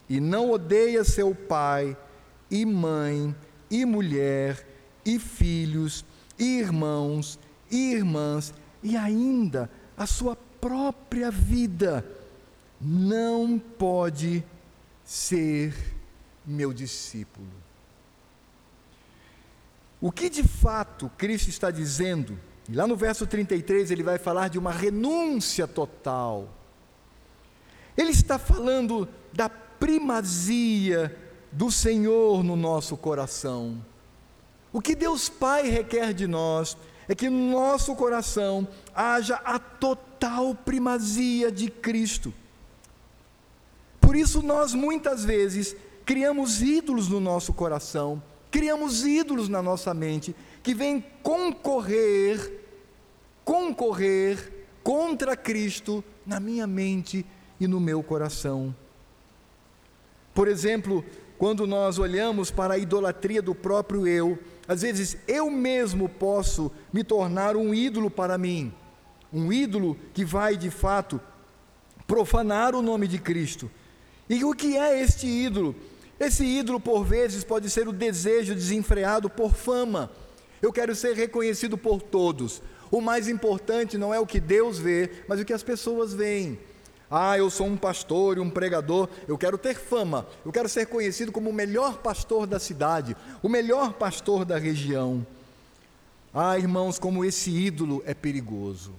[0.09, 1.97] e não odeia seu pai,
[2.49, 3.35] e mãe,
[3.69, 4.65] e mulher,
[5.05, 6.05] e filhos,
[6.39, 7.39] e irmãos,
[7.69, 12.05] e irmãs, e ainda a sua própria vida,
[12.79, 14.43] não pode
[15.03, 15.73] ser
[16.45, 17.47] meu discípulo.
[19.99, 22.39] O que de fato Cristo está dizendo?
[22.69, 26.49] E lá no verso 33 ele vai falar de uma renúncia total.
[27.97, 31.15] Ele está falando da primazia
[31.51, 33.77] do Senhor no nosso coração.
[34.71, 40.53] O que Deus Pai requer de nós é que no nosso coração haja a total
[40.53, 42.33] primazia de Cristo.
[44.01, 50.35] Por isso, nós muitas vezes criamos ídolos no nosso coração, criamos ídolos na nossa mente,
[50.63, 52.61] que vêm concorrer,
[53.43, 57.25] concorrer contra Cristo na minha mente
[57.59, 58.75] e no meu coração.
[60.37, 61.03] Por exemplo,
[61.35, 67.03] quando nós olhamos para a idolatria do próprio eu, às vezes eu mesmo posso me
[67.03, 68.71] tornar um ídolo para mim,
[69.33, 71.19] um ídolo que vai de fato
[72.05, 73.67] profanar o nome de Cristo.
[74.29, 75.75] E o que é este ídolo?
[76.19, 80.11] Esse ídolo, por vezes, pode ser o desejo desenfreado por fama.
[80.61, 82.61] Eu quero ser reconhecido por todos.
[82.91, 86.59] O mais importante não é o que Deus vê, mas o que as pessoas veem.
[87.09, 90.87] Ah, eu sou um pastor e um pregador, eu quero ter fama, eu quero ser
[90.87, 95.25] conhecido como o melhor pastor da cidade, o melhor pastor da região.
[96.33, 98.91] Ah, irmãos, como esse ídolo é perigoso.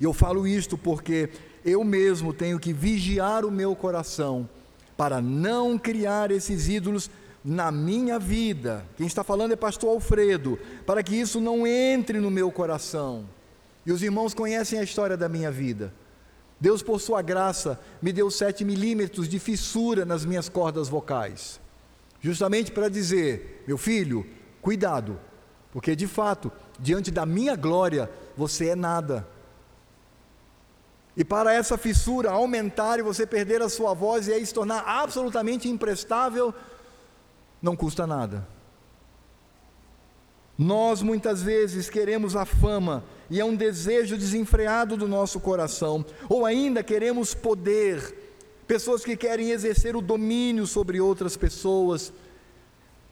[0.00, 1.28] E eu falo isto porque
[1.64, 4.48] eu mesmo tenho que vigiar o meu coração
[4.96, 7.10] para não criar esses ídolos
[7.44, 8.84] na minha vida.
[8.96, 13.24] Quem está falando é pastor Alfredo, para que isso não entre no meu coração.
[13.84, 15.92] E os irmãos conhecem a história da minha vida.
[16.62, 21.60] Deus, por sua graça, me deu sete milímetros de fissura nas minhas cordas vocais,
[22.20, 24.24] justamente para dizer: meu filho,
[24.60, 25.18] cuidado,
[25.72, 29.26] porque de fato, diante da minha glória, você é nada.
[31.16, 34.84] E para essa fissura aumentar e você perder a sua voz e aí se tornar
[34.86, 36.54] absolutamente imprestável,
[37.60, 38.46] não custa nada.
[40.56, 46.44] Nós muitas vezes queremos a fama e é um desejo desenfreado do nosso coração, ou
[46.44, 48.14] ainda queremos poder,
[48.66, 52.12] pessoas que querem exercer o domínio sobre outras pessoas,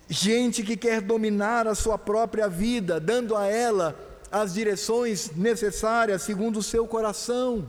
[0.06, 3.98] gente que quer dominar a sua própria vida, dando a ela
[4.30, 7.66] as direções necessárias segundo o seu coração.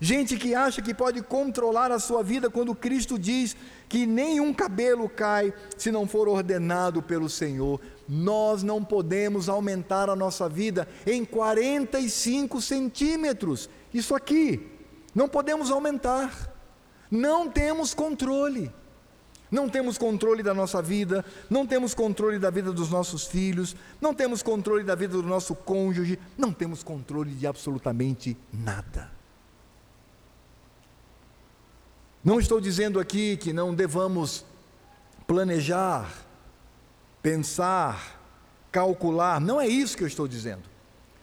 [0.00, 3.56] Gente que acha que pode controlar a sua vida quando Cristo diz
[3.88, 7.80] que nenhum cabelo cai se não for ordenado pelo Senhor.
[8.14, 13.70] Nós não podemos aumentar a nossa vida em 45 centímetros.
[13.94, 14.70] Isso aqui.
[15.14, 16.52] Não podemos aumentar.
[17.10, 18.70] Não temos controle.
[19.50, 24.14] Não temos controle da nossa vida, não temos controle da vida dos nossos filhos, não
[24.14, 29.10] temos controle da vida do nosso cônjuge, não temos controle de absolutamente nada.
[32.24, 34.44] Não estou dizendo aqui que não devamos
[35.26, 36.21] planejar,
[37.22, 38.20] pensar,
[38.70, 40.62] calcular, não é isso que eu estou dizendo.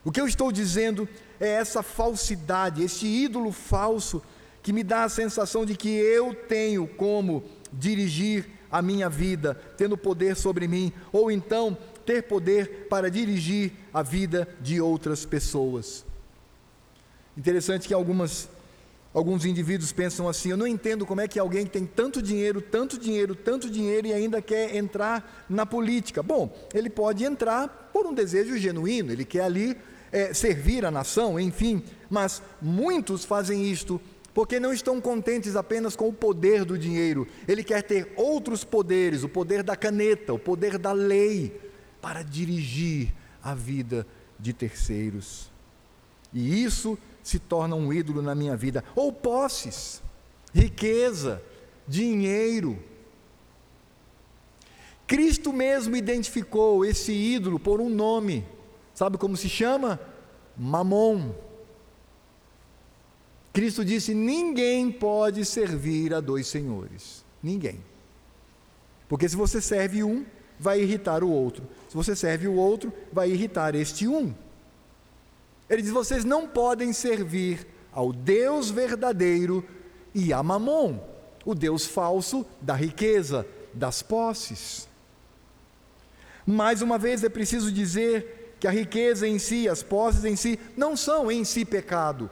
[0.03, 1.07] O que eu estou dizendo
[1.39, 4.23] é essa falsidade, esse ídolo falso
[4.63, 9.97] que me dá a sensação de que eu tenho como dirigir a minha vida, tendo
[9.97, 16.05] poder sobre mim, ou então ter poder para dirigir a vida de outras pessoas.
[17.37, 18.49] Interessante que algumas
[19.13, 22.97] Alguns indivíduos pensam assim: eu não entendo como é que alguém tem tanto dinheiro, tanto
[22.97, 26.21] dinheiro, tanto dinheiro e ainda quer entrar na política.
[26.21, 29.75] Bom, ele pode entrar por um desejo genuíno, ele quer ali
[30.11, 33.99] é, servir a nação, enfim, mas muitos fazem isto
[34.31, 39.23] porque não estão contentes apenas com o poder do dinheiro, ele quer ter outros poderes,
[39.23, 41.59] o poder da caneta, o poder da lei,
[42.01, 43.11] para dirigir
[43.43, 44.05] a vida
[44.39, 45.49] de terceiros.
[46.33, 50.01] E isso se torna um ídolo na minha vida, ou posses,
[50.53, 51.41] riqueza,
[51.87, 52.77] dinheiro.
[55.07, 58.45] Cristo mesmo identificou esse ídolo por um nome.
[58.93, 59.99] Sabe como se chama?
[60.55, 61.31] Mamon.
[63.51, 67.25] Cristo disse: ninguém pode servir a dois senhores.
[67.41, 67.79] Ninguém.
[69.07, 70.25] Porque se você serve um,
[70.59, 71.63] vai irritar o outro.
[71.87, 74.33] Se você serve o outro, vai irritar este um.
[75.69, 79.65] Ele diz: vocês não podem servir ao Deus verdadeiro
[80.13, 80.99] e a Mamon,
[81.45, 84.87] o Deus falso da riqueza, das posses.
[86.45, 90.59] Mais uma vez é preciso dizer que a riqueza em si, as posses em si,
[90.75, 92.29] não são em si pecado.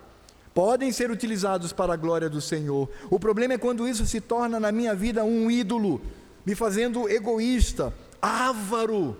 [0.53, 2.89] Podem ser utilizados para a glória do Senhor.
[3.11, 6.01] O problema é quando isso se torna na minha vida um ídolo,
[6.43, 9.15] me fazendo egoísta, avaro.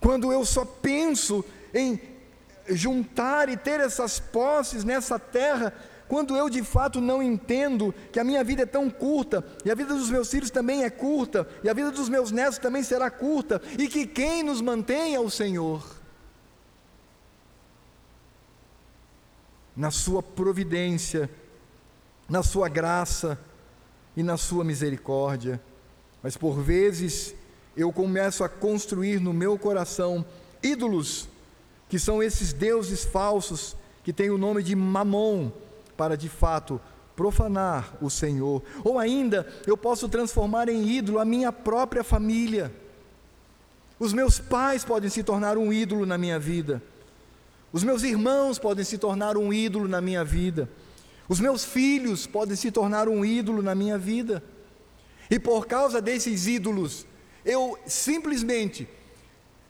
[0.00, 2.00] Quando eu só penso em
[2.68, 5.72] juntar e ter essas posses nessa terra,
[6.08, 9.74] quando eu de fato não entendo que a minha vida é tão curta, e a
[9.74, 13.10] vida dos meus filhos também é curta, e a vida dos meus netos também será
[13.10, 15.82] curta, e que quem nos mantém é o Senhor.
[19.76, 21.28] Na Sua providência,
[22.28, 23.38] na Sua graça
[24.16, 25.60] e na Sua misericórdia,
[26.22, 27.34] mas por vezes
[27.76, 30.24] eu começo a construir no meu coração
[30.62, 31.28] ídolos
[31.88, 35.50] que são esses deuses falsos que têm o nome de Mamon,
[35.96, 36.80] para de fato
[37.16, 38.62] profanar o Senhor.
[38.82, 42.72] Ou ainda, eu posso transformar em ídolo a minha própria família.
[43.98, 46.82] Os meus pais podem se tornar um ídolo na minha vida.
[47.72, 50.68] Os meus irmãos podem se tornar um ídolo na minha vida.
[51.28, 54.42] Os meus filhos podem se tornar um ídolo na minha vida.
[55.30, 57.06] E por causa desses ídolos,
[57.44, 58.88] eu simplesmente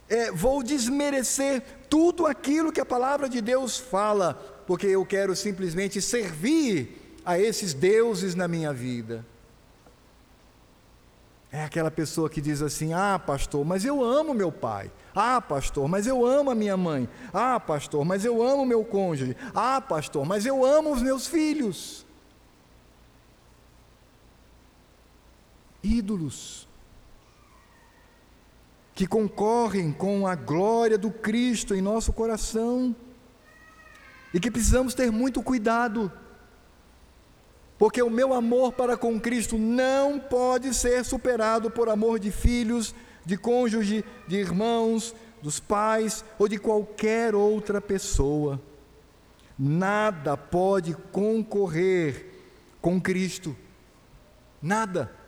[0.09, 4.35] é, vou desmerecer tudo aquilo que a palavra de Deus fala,
[4.67, 9.25] porque eu quero simplesmente servir a esses deuses na minha vida.
[11.51, 14.91] É aquela pessoa que diz assim: Ah, pastor, mas eu amo meu pai.
[15.15, 17.09] Ah, pastor, mas eu amo a minha mãe.
[17.33, 19.37] Ah, pastor, mas eu amo meu cônjuge.
[19.55, 22.05] Ah, pastor, mas eu amo os meus filhos.
[25.83, 26.64] Ídolos
[28.95, 32.95] que concorrem com a glória do Cristo em nosso coração
[34.33, 36.11] e que precisamos ter muito cuidado,
[37.79, 42.95] porque o meu amor para com Cristo não pode ser superado por amor de filhos,
[43.25, 48.61] de cônjuge, de irmãos, dos pais ou de qualquer outra pessoa.
[49.59, 52.27] Nada pode concorrer
[52.81, 53.57] com Cristo.
[54.61, 55.24] Nada.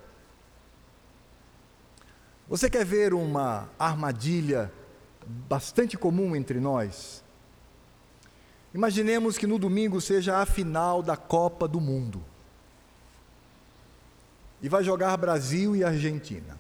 [2.49, 4.73] Você quer ver uma armadilha
[5.49, 7.25] bastante comum entre nós?
[8.73, 12.23] Imaginemos que no domingo seja a final da Copa do Mundo.
[14.63, 16.59] E vai jogar Brasil e Argentina.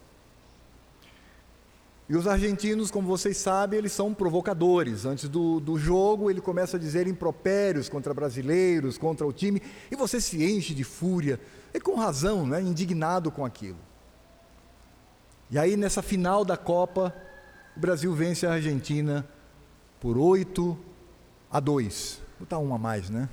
[2.08, 5.04] E os argentinos, como vocês sabem, eles são provocadores.
[5.04, 9.94] Antes do, do jogo, ele começa a dizer impropérios contra brasileiros, contra o time, e
[9.94, 11.40] você se enche de fúria,
[11.72, 13.78] e com razão, né, indignado com aquilo.
[15.50, 17.14] E aí, nessa final da Copa,
[17.76, 19.26] o Brasil vence a Argentina
[20.00, 20.76] por 8
[21.50, 22.20] a 2.
[22.38, 23.28] Vou botar um a mais, né?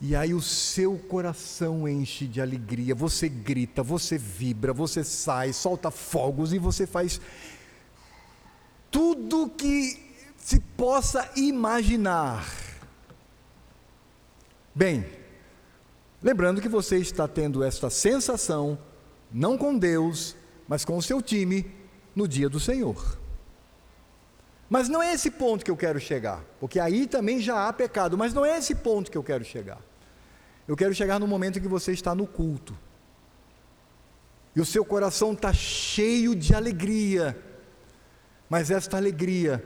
[0.00, 5.92] E aí o seu coração enche de alegria, você grita, você vibra, você sai, solta
[5.92, 7.20] fogos e você faz
[8.90, 10.02] tudo que
[10.36, 12.44] se possa imaginar.
[14.74, 15.06] Bem,
[16.20, 18.76] lembrando que você está tendo esta sensação
[19.32, 20.36] não com Deus,
[20.68, 21.70] mas com o seu time
[22.14, 23.18] no dia do Senhor.
[24.68, 28.16] Mas não é esse ponto que eu quero chegar, porque aí também já há pecado,
[28.16, 29.80] mas não é esse ponto que eu quero chegar.
[30.66, 32.76] Eu quero chegar no momento em que você está no culto,
[34.54, 37.36] e o seu coração está cheio de alegria,
[38.48, 39.64] mas esta alegria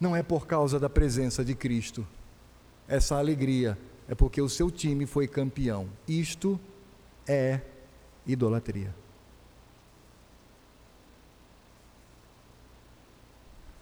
[0.00, 2.06] não é por causa da presença de Cristo,
[2.88, 3.78] essa alegria
[4.08, 5.88] é porque o seu time foi campeão.
[6.06, 6.60] Isto
[7.26, 7.60] é
[8.26, 8.94] idolatria.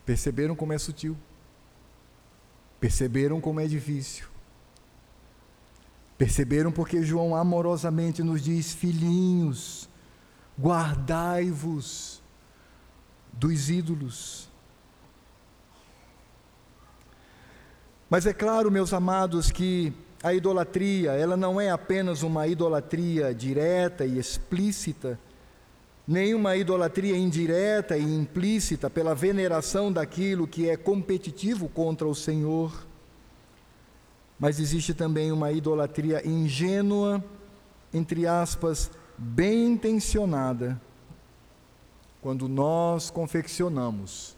[0.05, 1.16] Perceberam como é sutil?
[2.78, 4.26] Perceberam como é difícil?
[6.18, 9.88] Perceberam porque João amorosamente nos diz: filhinhos,
[10.61, 12.22] guardai-vos
[13.32, 14.49] dos ídolos.
[18.09, 19.92] Mas é claro, meus amados, que
[20.25, 25.20] a idolatria, ela não é apenas uma idolatria direta e explícita,
[26.09, 32.87] nem uma idolatria indireta e implícita pela veneração daquilo que é competitivo contra o Senhor,
[34.41, 37.22] mas existe também uma idolatria ingênua,
[37.93, 40.81] entre aspas, bem intencionada,
[42.22, 44.35] quando nós confeccionamos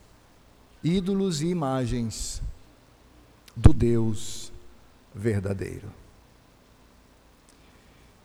[0.83, 2.43] ídolos e imagens
[3.55, 4.46] do Deus
[5.17, 5.91] verdadeiro.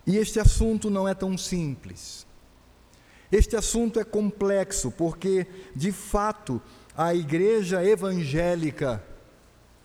[0.05, 2.27] E este assunto não é tão simples.
[3.31, 6.61] Este assunto é complexo, porque, de fato,
[6.95, 9.01] a igreja evangélica,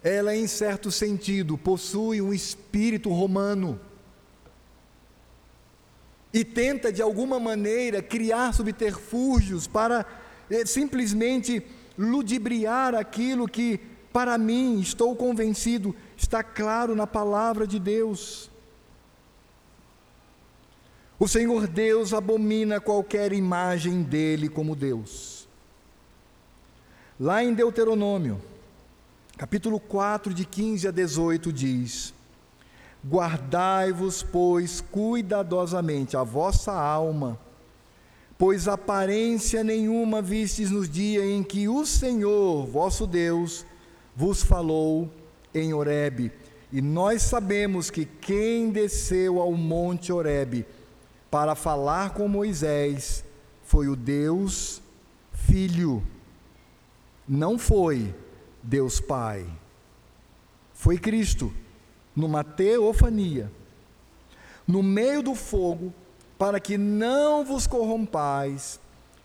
[0.02, 3.80] ela, em certo sentido, possui um espírito romano
[6.32, 10.04] e tenta, de alguma maneira, criar subterfúgios para
[10.50, 11.64] eh, simplesmente
[11.96, 13.80] ludibriar aquilo que,
[14.12, 18.50] para mim, estou convencido, está claro na palavra de Deus.
[21.18, 25.48] O Senhor Deus abomina qualquer imagem dele como Deus.
[27.18, 28.40] Lá em Deuteronômio,
[29.38, 32.12] capítulo 4, de 15 a 18, diz:
[33.06, 37.38] Guardai-vos, pois, cuidadosamente a vossa alma,
[38.36, 43.64] pois aparência nenhuma vistes no dia em que o Senhor, vosso Deus,
[44.14, 45.10] vos falou
[45.58, 46.30] em Horebe.
[46.72, 50.66] E nós sabemos que quem desceu ao monte Horebe
[51.30, 53.24] para falar com Moisés
[53.62, 54.82] foi o Deus
[55.32, 56.02] Filho.
[57.28, 58.14] Não foi
[58.62, 59.46] Deus Pai.
[60.74, 61.52] Foi Cristo,
[62.14, 63.50] numa teofania,
[64.66, 65.92] no meio do fogo,
[66.38, 68.78] para que não vos corrompais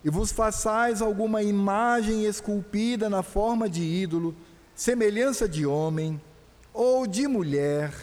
[0.04, 4.36] e vos façais alguma imagem esculpida na forma de ídolo,
[4.82, 6.20] semelhança de homem
[6.74, 7.94] ou de mulher,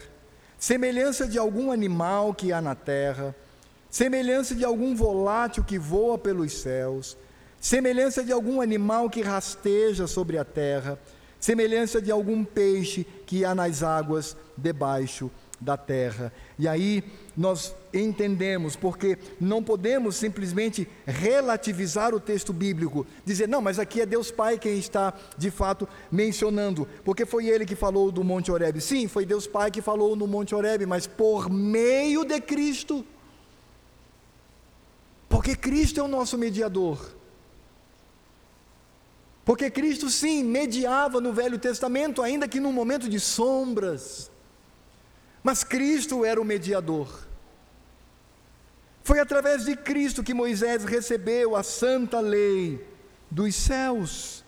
[0.56, 3.34] semelhança de algum animal que há na terra,
[3.90, 7.16] semelhança de algum volátil que voa pelos céus,
[7.60, 10.96] semelhança de algum animal que rasteja sobre a terra,
[11.40, 16.32] semelhança de algum peixe que há nas águas debaixo da terra.
[16.56, 17.02] E aí
[17.38, 24.06] nós entendemos, porque não podemos simplesmente relativizar o texto bíblico, dizer, não, mas aqui é
[24.06, 28.80] Deus Pai quem está de fato mencionando, porque foi ele que falou do Monte Oreb.
[28.80, 33.06] Sim, foi Deus Pai que falou no Monte Oreb, mas por meio de Cristo.
[35.28, 37.14] Porque Cristo é o nosso mediador.
[39.44, 44.28] Porque Cristo, sim, mediava no Velho Testamento, ainda que num momento de sombras.
[45.40, 47.27] Mas Cristo era o mediador.
[49.08, 52.86] Foi através de Cristo que Moisés recebeu a santa lei
[53.30, 54.44] dos céus.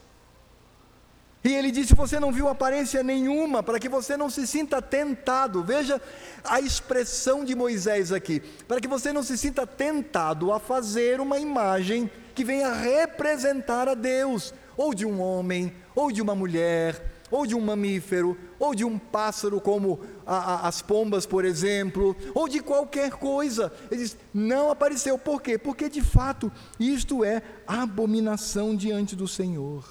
[1.43, 5.65] E ele disse: Você não viu aparência nenhuma, para que você não se sinta tentado.
[5.65, 5.99] Veja
[6.45, 11.39] a expressão de Moisés aqui: para que você não se sinta tentado a fazer uma
[11.39, 17.47] imagem que venha representar a Deus ou de um homem, ou de uma mulher, ou
[17.47, 22.49] de um mamífero, ou de um pássaro, como a, a, as pombas, por exemplo, ou
[22.49, 23.73] de qualquer coisa.
[23.91, 25.19] Ele diz: não apareceu.
[25.19, 25.57] Por quê?
[25.57, 29.85] Porque de fato isto é abominação diante do Senhor.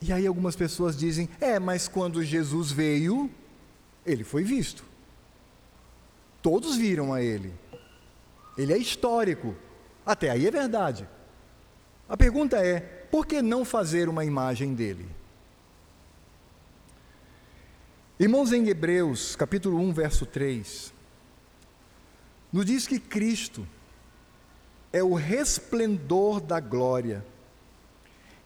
[0.00, 3.30] E aí algumas pessoas dizem: é, mas quando Jesus veio,
[4.04, 4.84] ele foi visto.
[6.42, 7.52] Todos viram a ele.
[8.58, 9.54] Ele é histórico.
[10.04, 11.08] Até aí é verdade.
[12.08, 15.06] A pergunta é: por que não fazer uma imagem dele?
[18.18, 20.90] Irmãos, em Hebreus, capítulo 1, verso 3,
[22.50, 23.68] nos diz que Cristo
[24.90, 27.22] é o resplendor da glória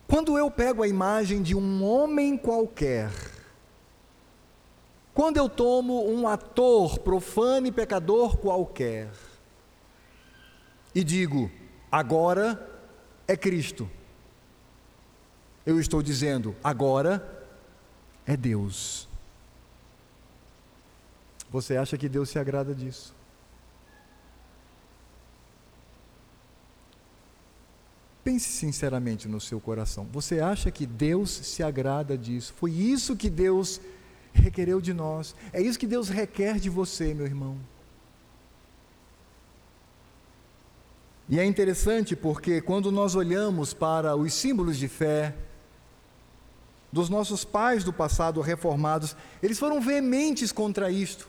[0.06, 3.10] Quando eu pego a imagem de um homem qualquer,
[5.18, 9.10] quando eu tomo um ator profano e pecador qualquer,
[10.94, 11.50] e digo,
[11.90, 12.70] agora
[13.26, 13.90] é Cristo,
[15.66, 17.44] eu estou dizendo, agora
[18.24, 19.08] é Deus.
[21.50, 23.12] Você acha que Deus se agrada disso?
[28.22, 30.06] Pense sinceramente no seu coração.
[30.12, 32.54] Você acha que Deus se agrada disso?
[32.56, 33.80] Foi isso que Deus
[34.32, 35.34] requereu de nós.
[35.52, 37.56] É isso que Deus requer de você, meu irmão.
[41.28, 45.34] E é interessante porque quando nós olhamos para os símbolos de fé
[46.90, 51.28] dos nossos pais do passado reformados, eles foram veementes contra isto.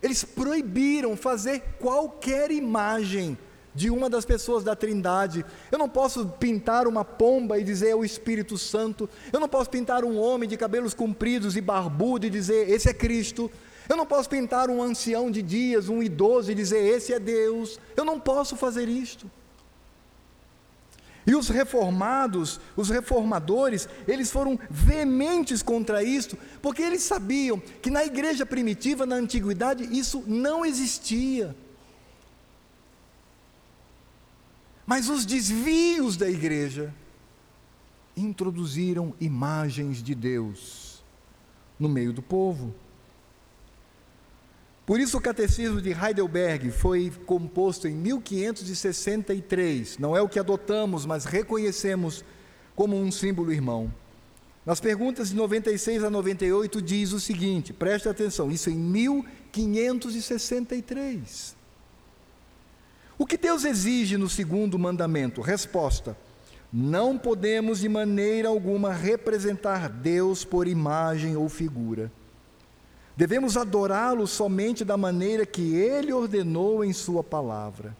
[0.00, 3.36] Eles proibiram fazer qualquer imagem
[3.76, 5.44] de uma das pessoas da Trindade.
[5.70, 9.08] Eu não posso pintar uma pomba e dizer é o Espírito Santo.
[9.30, 12.94] Eu não posso pintar um homem de cabelos compridos e barbudo e dizer esse é
[12.94, 13.50] Cristo.
[13.86, 17.78] Eu não posso pintar um ancião de dias, um idoso e dizer esse é Deus.
[17.94, 19.30] Eu não posso fazer isto.
[21.26, 28.04] E os reformados, os reformadores, eles foram veementes contra isto, porque eles sabiam que na
[28.06, 31.54] igreja primitiva, na antiguidade, isso não existia.
[34.86, 36.94] Mas os desvios da igreja
[38.16, 41.02] introduziram imagens de Deus
[41.78, 42.74] no meio do povo.
[44.86, 49.98] Por isso o catecismo de Heidelberg foi composto em 1563.
[49.98, 52.24] Não é o que adotamos, mas reconhecemos
[52.76, 53.92] como um símbolo irmão.
[54.64, 61.55] Nas perguntas de 96 a 98 diz o seguinte: preste atenção, isso em 1563.
[63.18, 65.40] O que Deus exige no segundo mandamento?
[65.40, 66.16] Resposta:
[66.72, 72.12] Não podemos de maneira alguma representar Deus por imagem ou figura.
[73.16, 77.96] Devemos adorá-lo somente da maneira que ele ordenou em Sua palavra.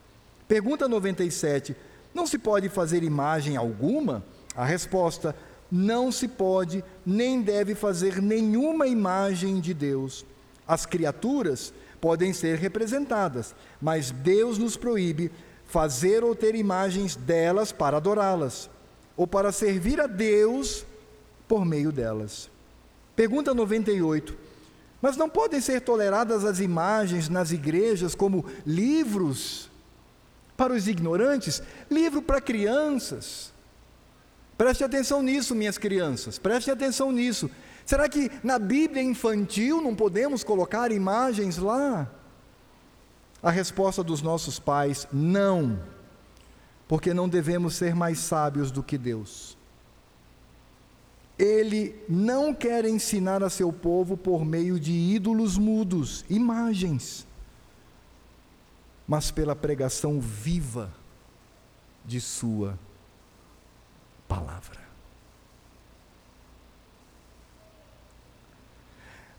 [0.47, 1.75] Pergunta 97.
[2.13, 4.23] Não se pode fazer imagem alguma?
[4.55, 5.35] A resposta:
[5.71, 10.23] não se pode, nem deve fazer nenhuma imagem de Deus.
[10.67, 15.31] As criaturas podem ser representadas, mas Deus nos proíbe
[15.65, 18.69] fazer ou ter imagens delas para adorá-las,
[19.15, 20.85] ou para servir a Deus
[21.47, 22.49] por meio delas.
[23.15, 24.37] Pergunta 98.
[25.01, 29.69] Mas não podem ser toleradas as imagens nas igrejas como livros
[30.55, 33.53] para os ignorantes, livro para crianças.
[34.57, 37.49] Preste atenção nisso, minhas crianças, preste atenção nisso.
[37.87, 42.07] Será que na Bíblia infantil não podemos colocar imagens lá?
[43.41, 45.79] A resposta dos nossos pais: não,
[46.87, 49.57] porque não devemos ser mais sábios do que Deus
[51.37, 57.27] ele não quer ensinar a seu povo por meio de ídolos mudos, imagens,
[59.07, 60.91] mas pela pregação viva
[62.03, 62.77] de Sua
[64.27, 64.86] palavra.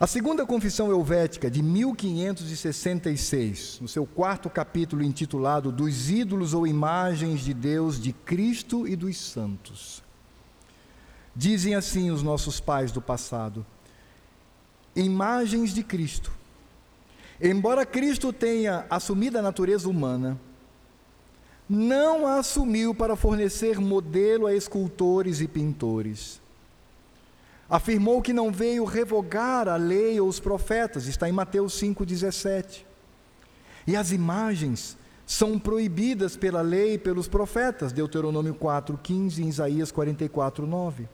[0.01, 7.41] A segunda confissão helvética, de 1566, no seu quarto capítulo intitulado Dos ídolos ou imagens
[7.41, 10.07] de Deus, de Cristo e dos santos
[11.39, 13.65] Dizem assim os nossos pais do passado:
[14.97, 16.33] imagens de Cristo.
[17.41, 20.37] Embora Cristo tenha assumido a natureza humana,
[21.69, 26.41] não a assumiu para fornecer modelo a escultores e pintores.
[27.71, 32.85] Afirmou que não veio revogar a lei ou os profetas, está em Mateus 5,17.
[33.87, 34.97] E as imagens
[35.27, 41.07] são proibidas pela lei e pelos profetas, Deuteronômio 4,15 e Isaías 44,9.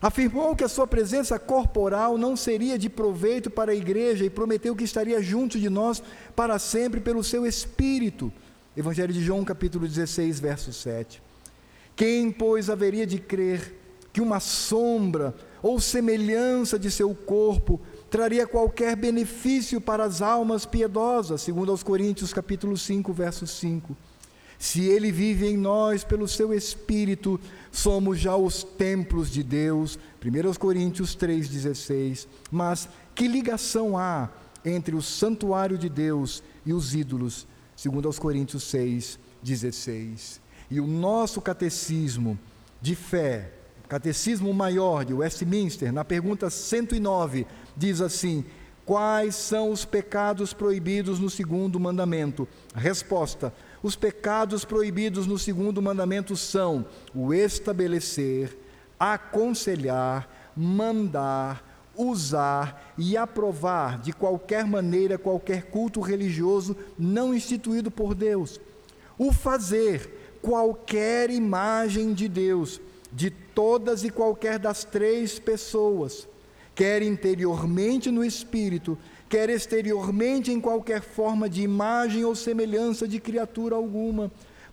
[0.00, 4.74] Afirmou que a sua presença corporal não seria de proveito para a igreja e prometeu
[4.74, 6.02] que estaria junto de nós
[6.34, 8.32] para sempre pelo seu espírito.
[8.76, 11.22] Evangelho de João, capítulo 16, verso 7.
[11.94, 13.78] Quem, pois, haveria de crer
[14.12, 15.32] que uma sombra
[15.62, 22.32] ou semelhança de seu corpo traria qualquer benefício para as almas piedosas, segundo aos Coríntios
[22.32, 23.96] capítulo 5, verso 5.
[24.58, 27.40] Se ele vive em nós pelo seu espírito,
[27.72, 29.98] somos já os templos de Deus.
[30.24, 32.28] 1 Coríntios 3,16.
[32.50, 34.28] Mas que ligação há
[34.64, 37.46] entre o santuário de Deus e os ídolos?
[37.82, 40.40] 2 Coríntios 6, 16.
[40.70, 42.38] E o nosso catecismo
[42.80, 43.52] de fé,
[43.92, 48.42] catecismo maior de Westminster, na pergunta 109, diz assim:
[48.86, 52.48] Quais são os pecados proibidos no segundo mandamento?
[52.74, 58.56] Resposta: Os pecados proibidos no segundo mandamento são o estabelecer,
[58.98, 60.26] aconselhar,
[60.56, 68.58] mandar, usar e aprovar de qualquer maneira qualquer culto religioso não instituído por Deus,
[69.18, 72.80] o fazer qualquer imagem de Deus,
[73.12, 76.26] de todas e qualquer das três pessoas,
[76.74, 78.96] quer interiormente no espírito,
[79.28, 84.30] quer exteriormente em qualquer forma de imagem ou semelhança de criatura alguma,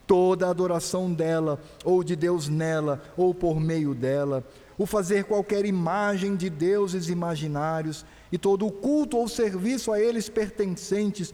[0.08, 4.44] toda a adoração dela, ou de Deus nela, ou por meio dela,
[4.78, 10.30] o fazer qualquer imagem de deuses imaginários e todo o culto ou serviço a eles
[10.30, 11.34] pertencentes,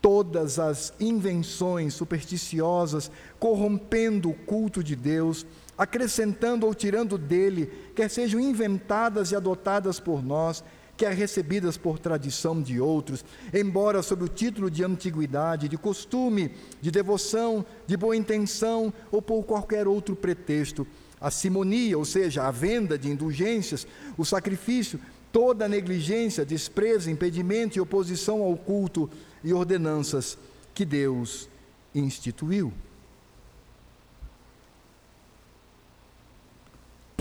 [0.00, 3.10] todas as invenções supersticiosas,
[3.40, 5.46] corrompendo o culto de Deus,
[5.76, 10.62] acrescentando ou tirando dele, quer sejam inventadas e adotadas por nós,
[10.96, 16.90] quer recebidas por tradição de outros, embora sob o título de antiguidade, de costume, de
[16.90, 20.86] devoção, de boa intenção ou por qualquer outro pretexto
[21.20, 25.00] a simonia, ou seja, a venda de indulgências, o sacrifício,
[25.32, 29.10] toda negligência, desprezo, impedimento e oposição ao culto
[29.42, 30.38] e ordenanças
[30.74, 31.48] que Deus
[31.94, 32.72] instituiu.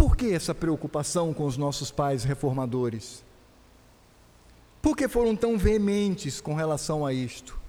[0.05, 3.25] Por que essa preocupação com os nossos pais reformadores?
[4.79, 7.59] Por que foram tão veementes com relação a isto?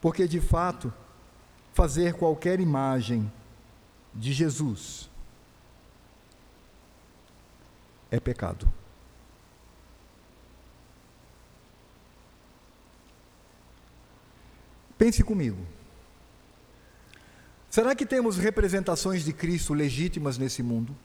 [0.00, 0.90] Porque, de fato,
[1.74, 3.30] fazer qualquer imagem
[4.14, 5.10] de Jesus
[8.10, 8.66] é pecado.
[14.96, 15.58] Pense comigo.
[17.68, 20.96] Será que temos representações de Cristo legítimas nesse mundo?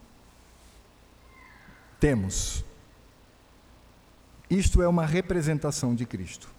[2.03, 2.65] Temos.
[4.49, 6.49] Isto é uma representação de Cristo.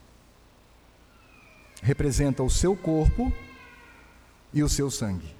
[1.82, 3.30] Representa o seu corpo
[4.54, 5.36] e o seu sangue.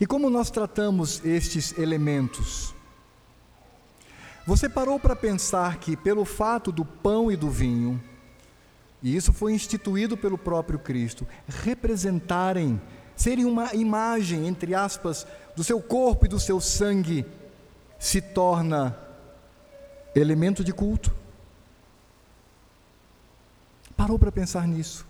[0.00, 2.74] E como nós tratamos estes elementos?
[4.46, 8.02] Você parou para pensar que, pelo fato do pão e do vinho,
[9.02, 12.80] e isso foi instituído pelo próprio Cristo, representarem,
[13.14, 17.26] serem uma imagem, entre aspas, do seu corpo e do seu sangue,
[18.06, 18.96] se torna
[20.14, 21.12] elemento de culto?
[23.96, 25.04] Parou para pensar nisso?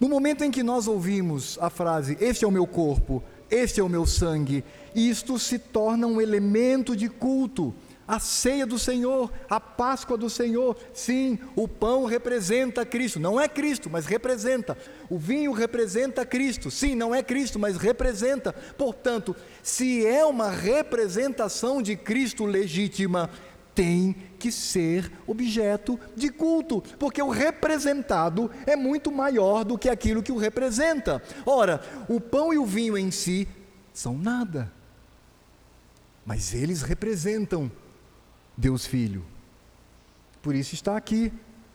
[0.00, 3.82] No momento em que nós ouvimos a frase, este é o meu corpo, este é
[3.82, 7.72] o meu sangue, isto se torna um elemento de culto.
[8.10, 13.46] A ceia do Senhor, a Páscoa do Senhor, sim, o pão representa Cristo, não é
[13.46, 14.76] Cristo, mas representa.
[15.08, 18.52] O vinho representa Cristo, sim, não é Cristo, mas representa.
[18.52, 23.30] Portanto, se é uma representação de Cristo legítima,
[23.76, 30.20] tem que ser objeto de culto, porque o representado é muito maior do que aquilo
[30.20, 31.22] que o representa.
[31.46, 33.46] Ora, o pão e o vinho em si
[33.94, 34.72] são nada,
[36.26, 37.70] mas eles representam
[38.56, 39.24] Deus Filho.
[40.42, 41.32] Por isso está aqui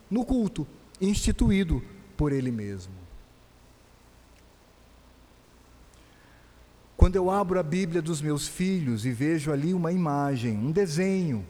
[0.10, 0.68] no culto,
[1.00, 1.82] instituído
[2.18, 2.94] por Ele mesmo.
[6.98, 11.46] Quando eu abro a Bíblia dos meus filhos e vejo ali uma imagem, um desenho,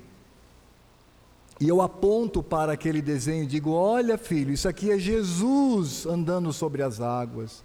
[1.59, 6.51] e eu aponto para aquele desenho e digo: Olha, filho, isso aqui é Jesus andando
[6.51, 7.63] sobre as águas.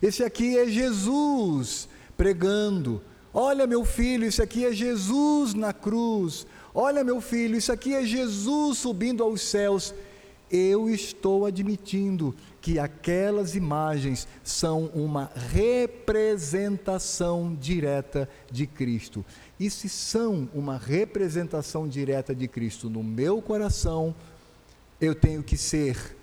[0.00, 3.02] Esse aqui é Jesus pregando.
[3.34, 6.46] Olha, meu filho, isso aqui é Jesus na cruz.
[6.78, 9.94] Olha, meu filho, isso aqui é Jesus subindo aos céus.
[10.50, 19.24] Eu estou admitindo que aquelas imagens são uma representação direta de Cristo.
[19.58, 24.14] E se são uma representação direta de Cristo no meu coração,
[25.00, 26.14] eu tenho que ser,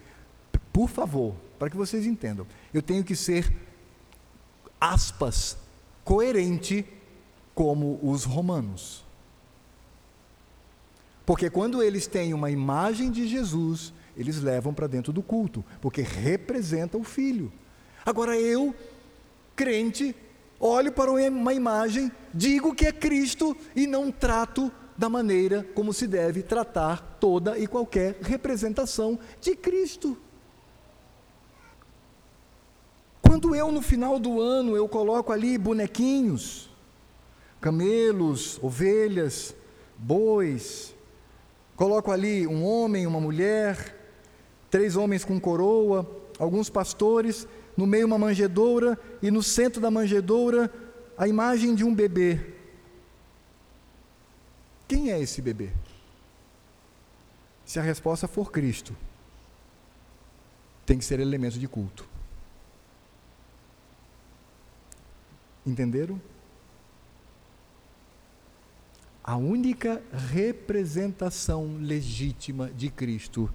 [0.71, 3.51] por favor, para que vocês entendam, eu tenho que ser,
[4.79, 5.57] aspas,
[6.03, 6.85] coerente
[7.55, 9.03] como os romanos.
[11.25, 16.01] Porque quando eles têm uma imagem de Jesus, eles levam para dentro do culto, porque
[16.01, 17.51] representa o Filho.
[18.05, 18.75] Agora eu,
[19.55, 20.15] crente,
[20.59, 26.05] olho para uma imagem, digo que é Cristo e não trato da maneira como se
[26.05, 30.17] deve tratar toda e qualquer representação de Cristo.
[33.21, 36.69] Quando eu no final do ano eu coloco ali bonequinhos,
[37.59, 39.55] camelos, ovelhas,
[39.97, 40.93] bois,
[41.75, 43.95] coloco ali um homem, uma mulher,
[44.69, 46.09] três homens com coroa,
[46.39, 50.71] alguns pastores, no meio uma manjedoura e no centro da manjedoura
[51.17, 52.53] a imagem de um bebê.
[54.87, 55.71] Quem é esse bebê?
[57.65, 58.95] Se a resposta for Cristo,
[60.85, 62.07] tem que ser elemento de culto.
[65.65, 66.21] Entenderam?
[69.23, 73.49] A única representação legítima de Cristo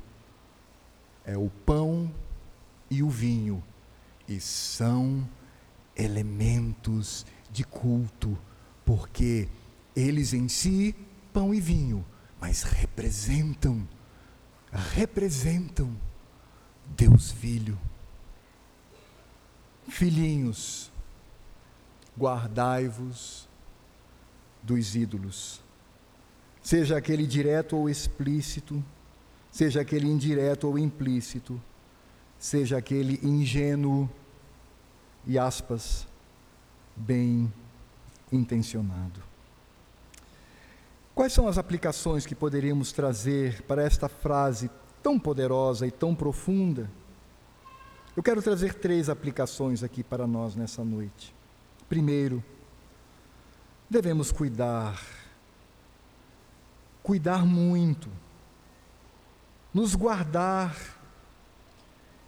[1.27, 2.11] é o pão
[2.91, 3.63] e o vinho,
[4.27, 5.29] e são
[5.95, 8.39] elementos de culto,
[8.83, 9.47] porque
[9.95, 10.97] eles em si,
[11.35, 12.03] pão e vinho,
[12.41, 13.87] mas representam,
[14.73, 15.95] representam
[16.97, 17.79] Deus Filho.
[19.87, 20.91] Filhinhos,
[22.19, 23.48] guardai-vos
[24.63, 25.61] dos ídolos,
[26.63, 28.83] seja aquele direto ou explícito,
[29.51, 31.61] seja aquele indireto ou implícito,
[32.39, 34.09] seja aquele ingênuo
[35.27, 36.07] e aspas,
[36.97, 37.53] bem
[38.33, 39.23] intencionado.
[41.15, 44.71] Quais são as aplicações que poderíamos trazer para esta frase
[45.03, 46.89] tão poderosa e tão profunda?
[48.17, 51.35] Eu quero trazer três aplicações aqui para nós nessa noite.
[51.89, 52.43] Primeiro,
[53.89, 55.01] devemos cuidar,
[57.03, 58.09] cuidar muito,
[59.73, 60.77] nos guardar,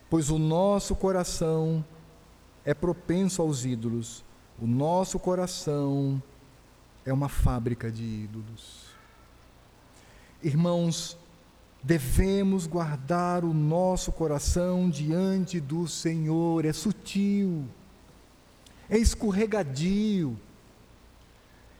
[0.08, 1.84] pois o nosso coração
[2.64, 4.24] é propenso aos ídolos,
[4.58, 6.22] o nosso coração
[7.04, 8.86] é uma fábrica de ídolos.
[10.42, 11.18] Irmãos,
[11.82, 17.66] devemos guardar o nosso coração diante do Senhor, é sutil,
[18.88, 20.38] é escorregadio,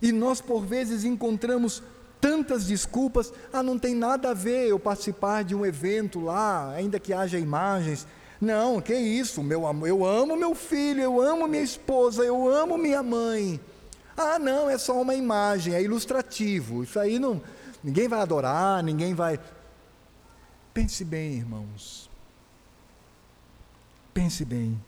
[0.01, 1.82] e nós, por vezes, encontramos
[2.20, 7.01] tantas desculpas, ah, não tem nada a ver eu participar de um evento lá, ainda
[7.01, 8.07] que haja imagens.
[8.40, 12.78] Não, que isso, meu amor, eu amo meu filho, eu amo minha esposa, eu amo
[12.78, 13.61] minha mãe.
[14.16, 16.82] Ah, não, é só uma imagem, é ilustrativo.
[16.82, 17.40] Isso aí não,
[17.82, 19.38] ninguém vai adorar, ninguém vai.
[20.72, 22.11] Pense bem, irmãos.
[24.12, 24.80] Pense bem.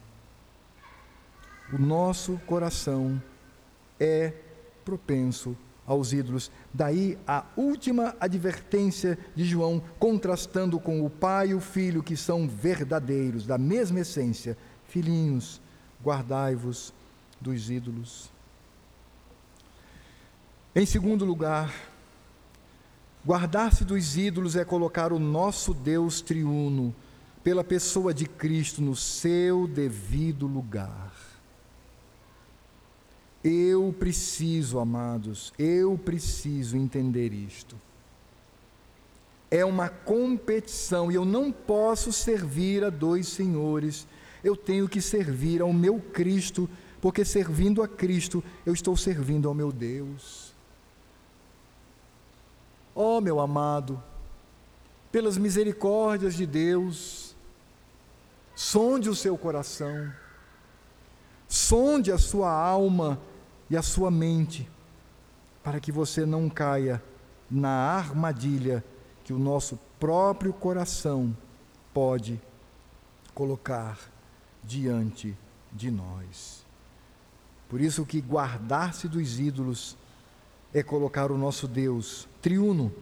[1.72, 3.22] O nosso coração
[3.98, 4.32] é
[4.84, 5.56] propenso
[5.86, 6.50] aos ídolos.
[6.72, 12.48] Daí a última advertência de João, contrastando com o pai e o filho, que são
[12.48, 14.56] verdadeiros, da mesma essência.
[14.88, 15.60] Filhinhos,
[16.02, 16.92] guardai-vos
[17.40, 18.30] dos ídolos.
[20.74, 21.74] Em segundo lugar,
[23.26, 26.94] guardar-se dos ídolos é colocar o nosso Deus triuno,
[27.44, 31.11] pela pessoa de Cristo, no seu devido lugar.
[33.44, 37.76] Eu preciso, amados, eu preciso entender isto.
[39.50, 44.06] É uma competição e eu não posso servir a dois senhores.
[44.44, 46.70] Eu tenho que servir ao meu Cristo,
[47.00, 50.54] porque servindo a Cristo, eu estou servindo ao meu Deus.
[52.94, 54.02] Ó oh, meu amado,
[55.10, 57.34] pelas misericórdias de Deus,
[58.54, 60.12] sonde o seu coração,
[61.48, 63.20] sonde a sua alma
[63.72, 64.68] e a sua mente,
[65.64, 67.02] para que você não caia
[67.50, 68.84] na armadilha
[69.24, 71.34] que o nosso próprio coração
[71.94, 72.38] pode
[73.34, 73.98] colocar
[74.62, 75.34] diante
[75.72, 76.66] de nós.
[77.66, 79.96] Por isso que guardar-se dos ídolos
[80.74, 82.92] é colocar o nosso Deus triuno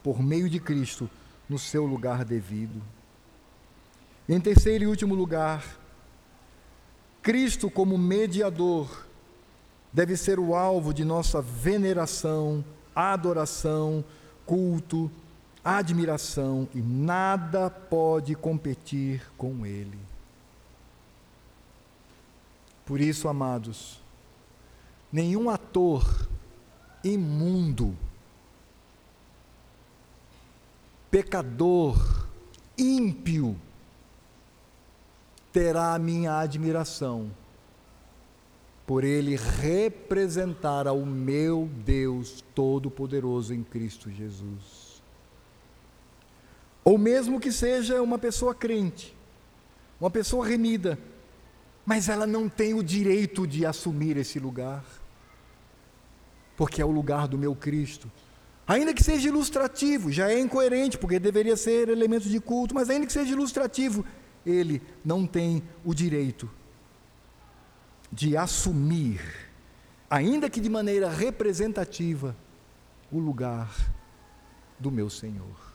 [0.00, 1.10] por meio de Cristo
[1.48, 2.80] no seu lugar devido.
[4.28, 5.64] Em terceiro e último lugar,
[7.20, 9.09] Cristo como mediador
[9.92, 12.64] deve ser o alvo de nossa veneração,
[12.94, 14.04] adoração,
[14.46, 15.10] culto,
[15.64, 19.98] admiração e nada pode competir com ele.
[22.86, 24.00] Por isso, amados,
[25.12, 26.28] nenhum ator
[27.02, 27.96] imundo,
[31.10, 32.26] pecador,
[32.76, 33.56] ímpio,
[35.52, 37.30] terá a minha admiração
[38.90, 45.00] por ele representar ao meu Deus Todo-Poderoso em Cristo Jesus.
[46.82, 49.16] Ou mesmo que seja uma pessoa crente,
[50.00, 50.98] uma pessoa remida,
[51.86, 54.84] mas ela não tem o direito de assumir esse lugar,
[56.56, 58.10] porque é o lugar do meu Cristo.
[58.66, 63.06] Ainda que seja ilustrativo, já é incoerente, porque deveria ser elemento de culto, mas ainda
[63.06, 64.04] que seja ilustrativo,
[64.44, 66.50] ele não tem o direito
[68.12, 69.20] de assumir,
[70.08, 72.36] ainda que de maneira representativa,
[73.10, 73.74] o lugar
[74.78, 75.70] do meu Senhor.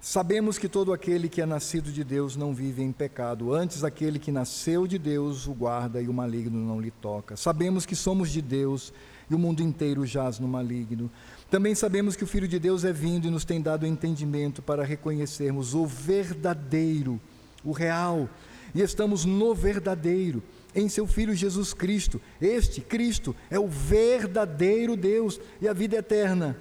[0.00, 4.18] Sabemos que todo aquele que é nascido de Deus não vive em pecado, antes aquele
[4.18, 7.36] que nasceu de Deus o guarda e o maligno não lhe toca.
[7.36, 8.92] Sabemos que somos de Deus
[9.30, 11.10] e o mundo inteiro jaz no maligno.
[11.50, 14.84] Também sabemos que o Filho de Deus é vindo e nos tem dado entendimento para
[14.84, 17.20] reconhecermos o verdadeiro,
[17.62, 18.28] o real,
[18.74, 20.42] e estamos no verdadeiro,
[20.74, 22.20] em seu Filho Jesus Cristo.
[22.40, 26.56] Este, Cristo, é o verdadeiro Deus e a vida eterna.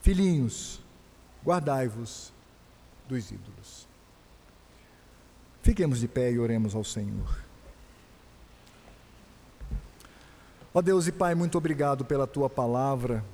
[0.00, 0.82] Filhinhos,
[1.44, 2.32] guardai-vos
[3.08, 3.88] dos ídolos.
[5.62, 7.44] Fiquemos de pé e oremos ao Senhor.
[10.72, 13.24] Ó Deus e Pai, muito obrigado pela tua palavra,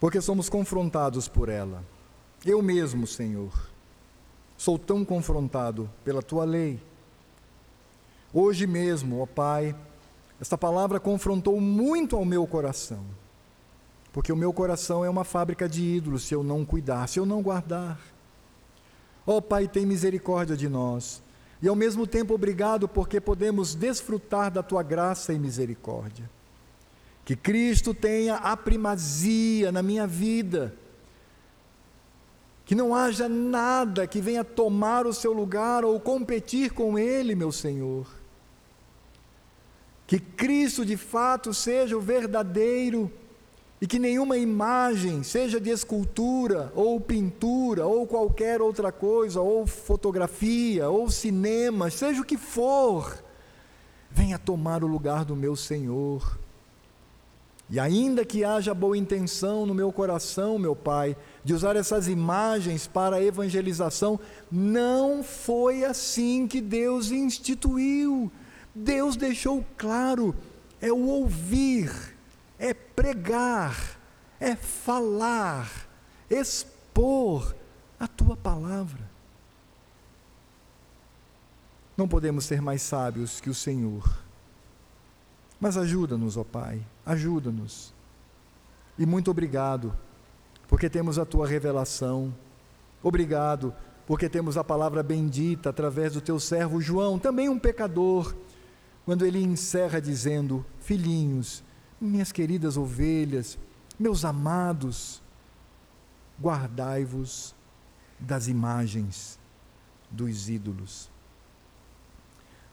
[0.00, 1.82] porque somos confrontados por ela.
[2.44, 3.52] Eu mesmo, Senhor,
[4.56, 6.80] sou tão confrontado pela tua lei.
[8.32, 9.74] Hoje mesmo, ó Pai,
[10.40, 13.04] esta palavra confrontou muito ao meu coração,
[14.12, 17.24] porque o meu coração é uma fábrica de ídolos se eu não cuidar, se eu
[17.24, 17.98] não guardar.
[19.26, 21.22] Ó Pai, tem misericórdia de nós
[21.62, 26.28] e ao mesmo tempo obrigado porque podemos desfrutar da tua graça e misericórdia.
[27.24, 30.74] Que Cristo tenha a primazia na minha vida.
[32.66, 37.50] Que não haja nada que venha tomar o seu lugar ou competir com Ele, meu
[37.50, 38.06] Senhor.
[40.06, 43.10] Que Cristo de fato seja o verdadeiro
[43.80, 50.88] e que nenhuma imagem, seja de escultura, ou pintura, ou qualquer outra coisa, ou fotografia,
[50.88, 53.22] ou cinema, seja o que for,
[54.10, 56.38] venha tomar o lugar do meu Senhor.
[57.70, 62.86] E ainda que haja boa intenção no meu coração, meu Pai, de usar essas imagens
[62.86, 68.30] para a evangelização, não foi assim que Deus instituiu.
[68.74, 70.34] Deus deixou claro:
[70.80, 72.14] é o ouvir
[72.58, 73.98] é pregar,
[74.40, 75.86] é falar,
[76.30, 77.54] expor
[77.98, 79.02] a tua palavra.
[81.96, 84.22] Não podemos ser mais sábios que o Senhor.
[85.60, 87.94] Mas ajuda-nos, ó Pai, ajuda-nos.
[88.98, 89.94] E muito obrigado,
[90.68, 92.34] porque temos a tua revelação.
[93.02, 93.74] Obrigado,
[94.06, 98.34] porque temos a palavra bendita através do teu servo João, também um pecador,
[99.04, 101.62] quando ele encerra dizendo: Filhinhos,
[102.00, 103.58] minhas queridas ovelhas,
[103.98, 105.22] meus amados,
[106.40, 107.54] guardai-vos
[108.18, 109.38] das imagens
[110.10, 111.10] dos ídolos.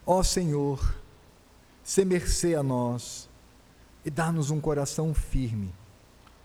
[0.05, 0.95] Ó Senhor,
[1.83, 3.29] se mercê a nós
[4.05, 5.73] e dá-nos um coração firme,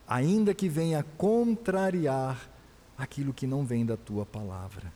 [0.06, 2.50] ainda que venha contrariar
[2.96, 4.92] aquilo que não vem da tua palavra.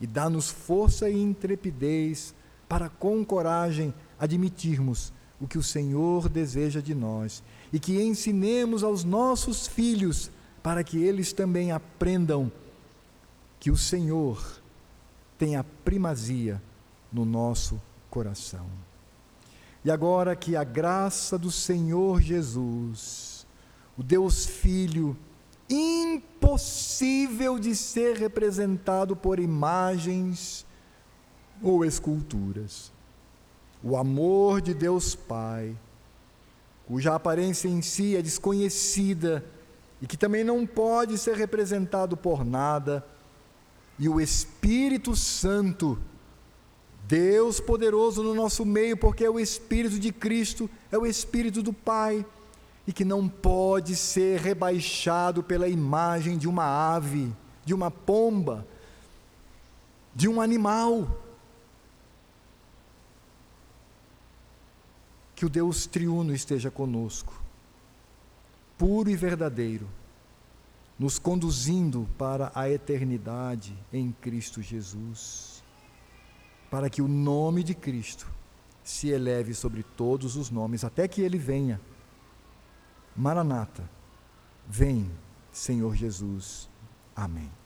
[0.00, 2.34] E dá-nos força e intrepidez
[2.68, 9.04] para com coragem admitirmos o que o Senhor deseja de nós e que ensinemos aos
[9.04, 10.30] nossos filhos
[10.62, 12.50] para que eles também aprendam
[13.60, 14.60] que o Senhor
[15.36, 16.60] tem a primazia
[17.12, 17.80] no nosso
[18.10, 18.66] coração.
[19.88, 23.46] E agora que a graça do Senhor Jesus,
[23.96, 25.16] o Deus Filho,
[25.66, 30.66] impossível de ser representado por imagens
[31.62, 32.92] ou esculturas,
[33.82, 35.74] o amor de Deus Pai,
[36.86, 39.42] cuja aparência em si é desconhecida
[40.02, 43.06] e que também não pode ser representado por nada,
[43.98, 45.98] e o Espírito Santo,
[47.08, 51.72] Deus poderoso no nosso meio, porque é o Espírito de Cristo, é o Espírito do
[51.72, 52.24] Pai,
[52.86, 57.32] e que não pode ser rebaixado pela imagem de uma ave,
[57.64, 58.66] de uma pomba,
[60.14, 61.08] de um animal.
[65.34, 67.40] que o Deus triuno esteja conosco,
[68.76, 69.88] puro e verdadeiro,
[70.98, 75.57] nos conduzindo para a eternidade em Cristo Jesus,
[76.70, 78.30] para que o nome de Cristo
[78.82, 81.80] se eleve sobre todos os nomes, até que ele venha.
[83.14, 83.88] Maranata,
[84.66, 85.10] vem,
[85.52, 86.70] Senhor Jesus.
[87.14, 87.57] Amém.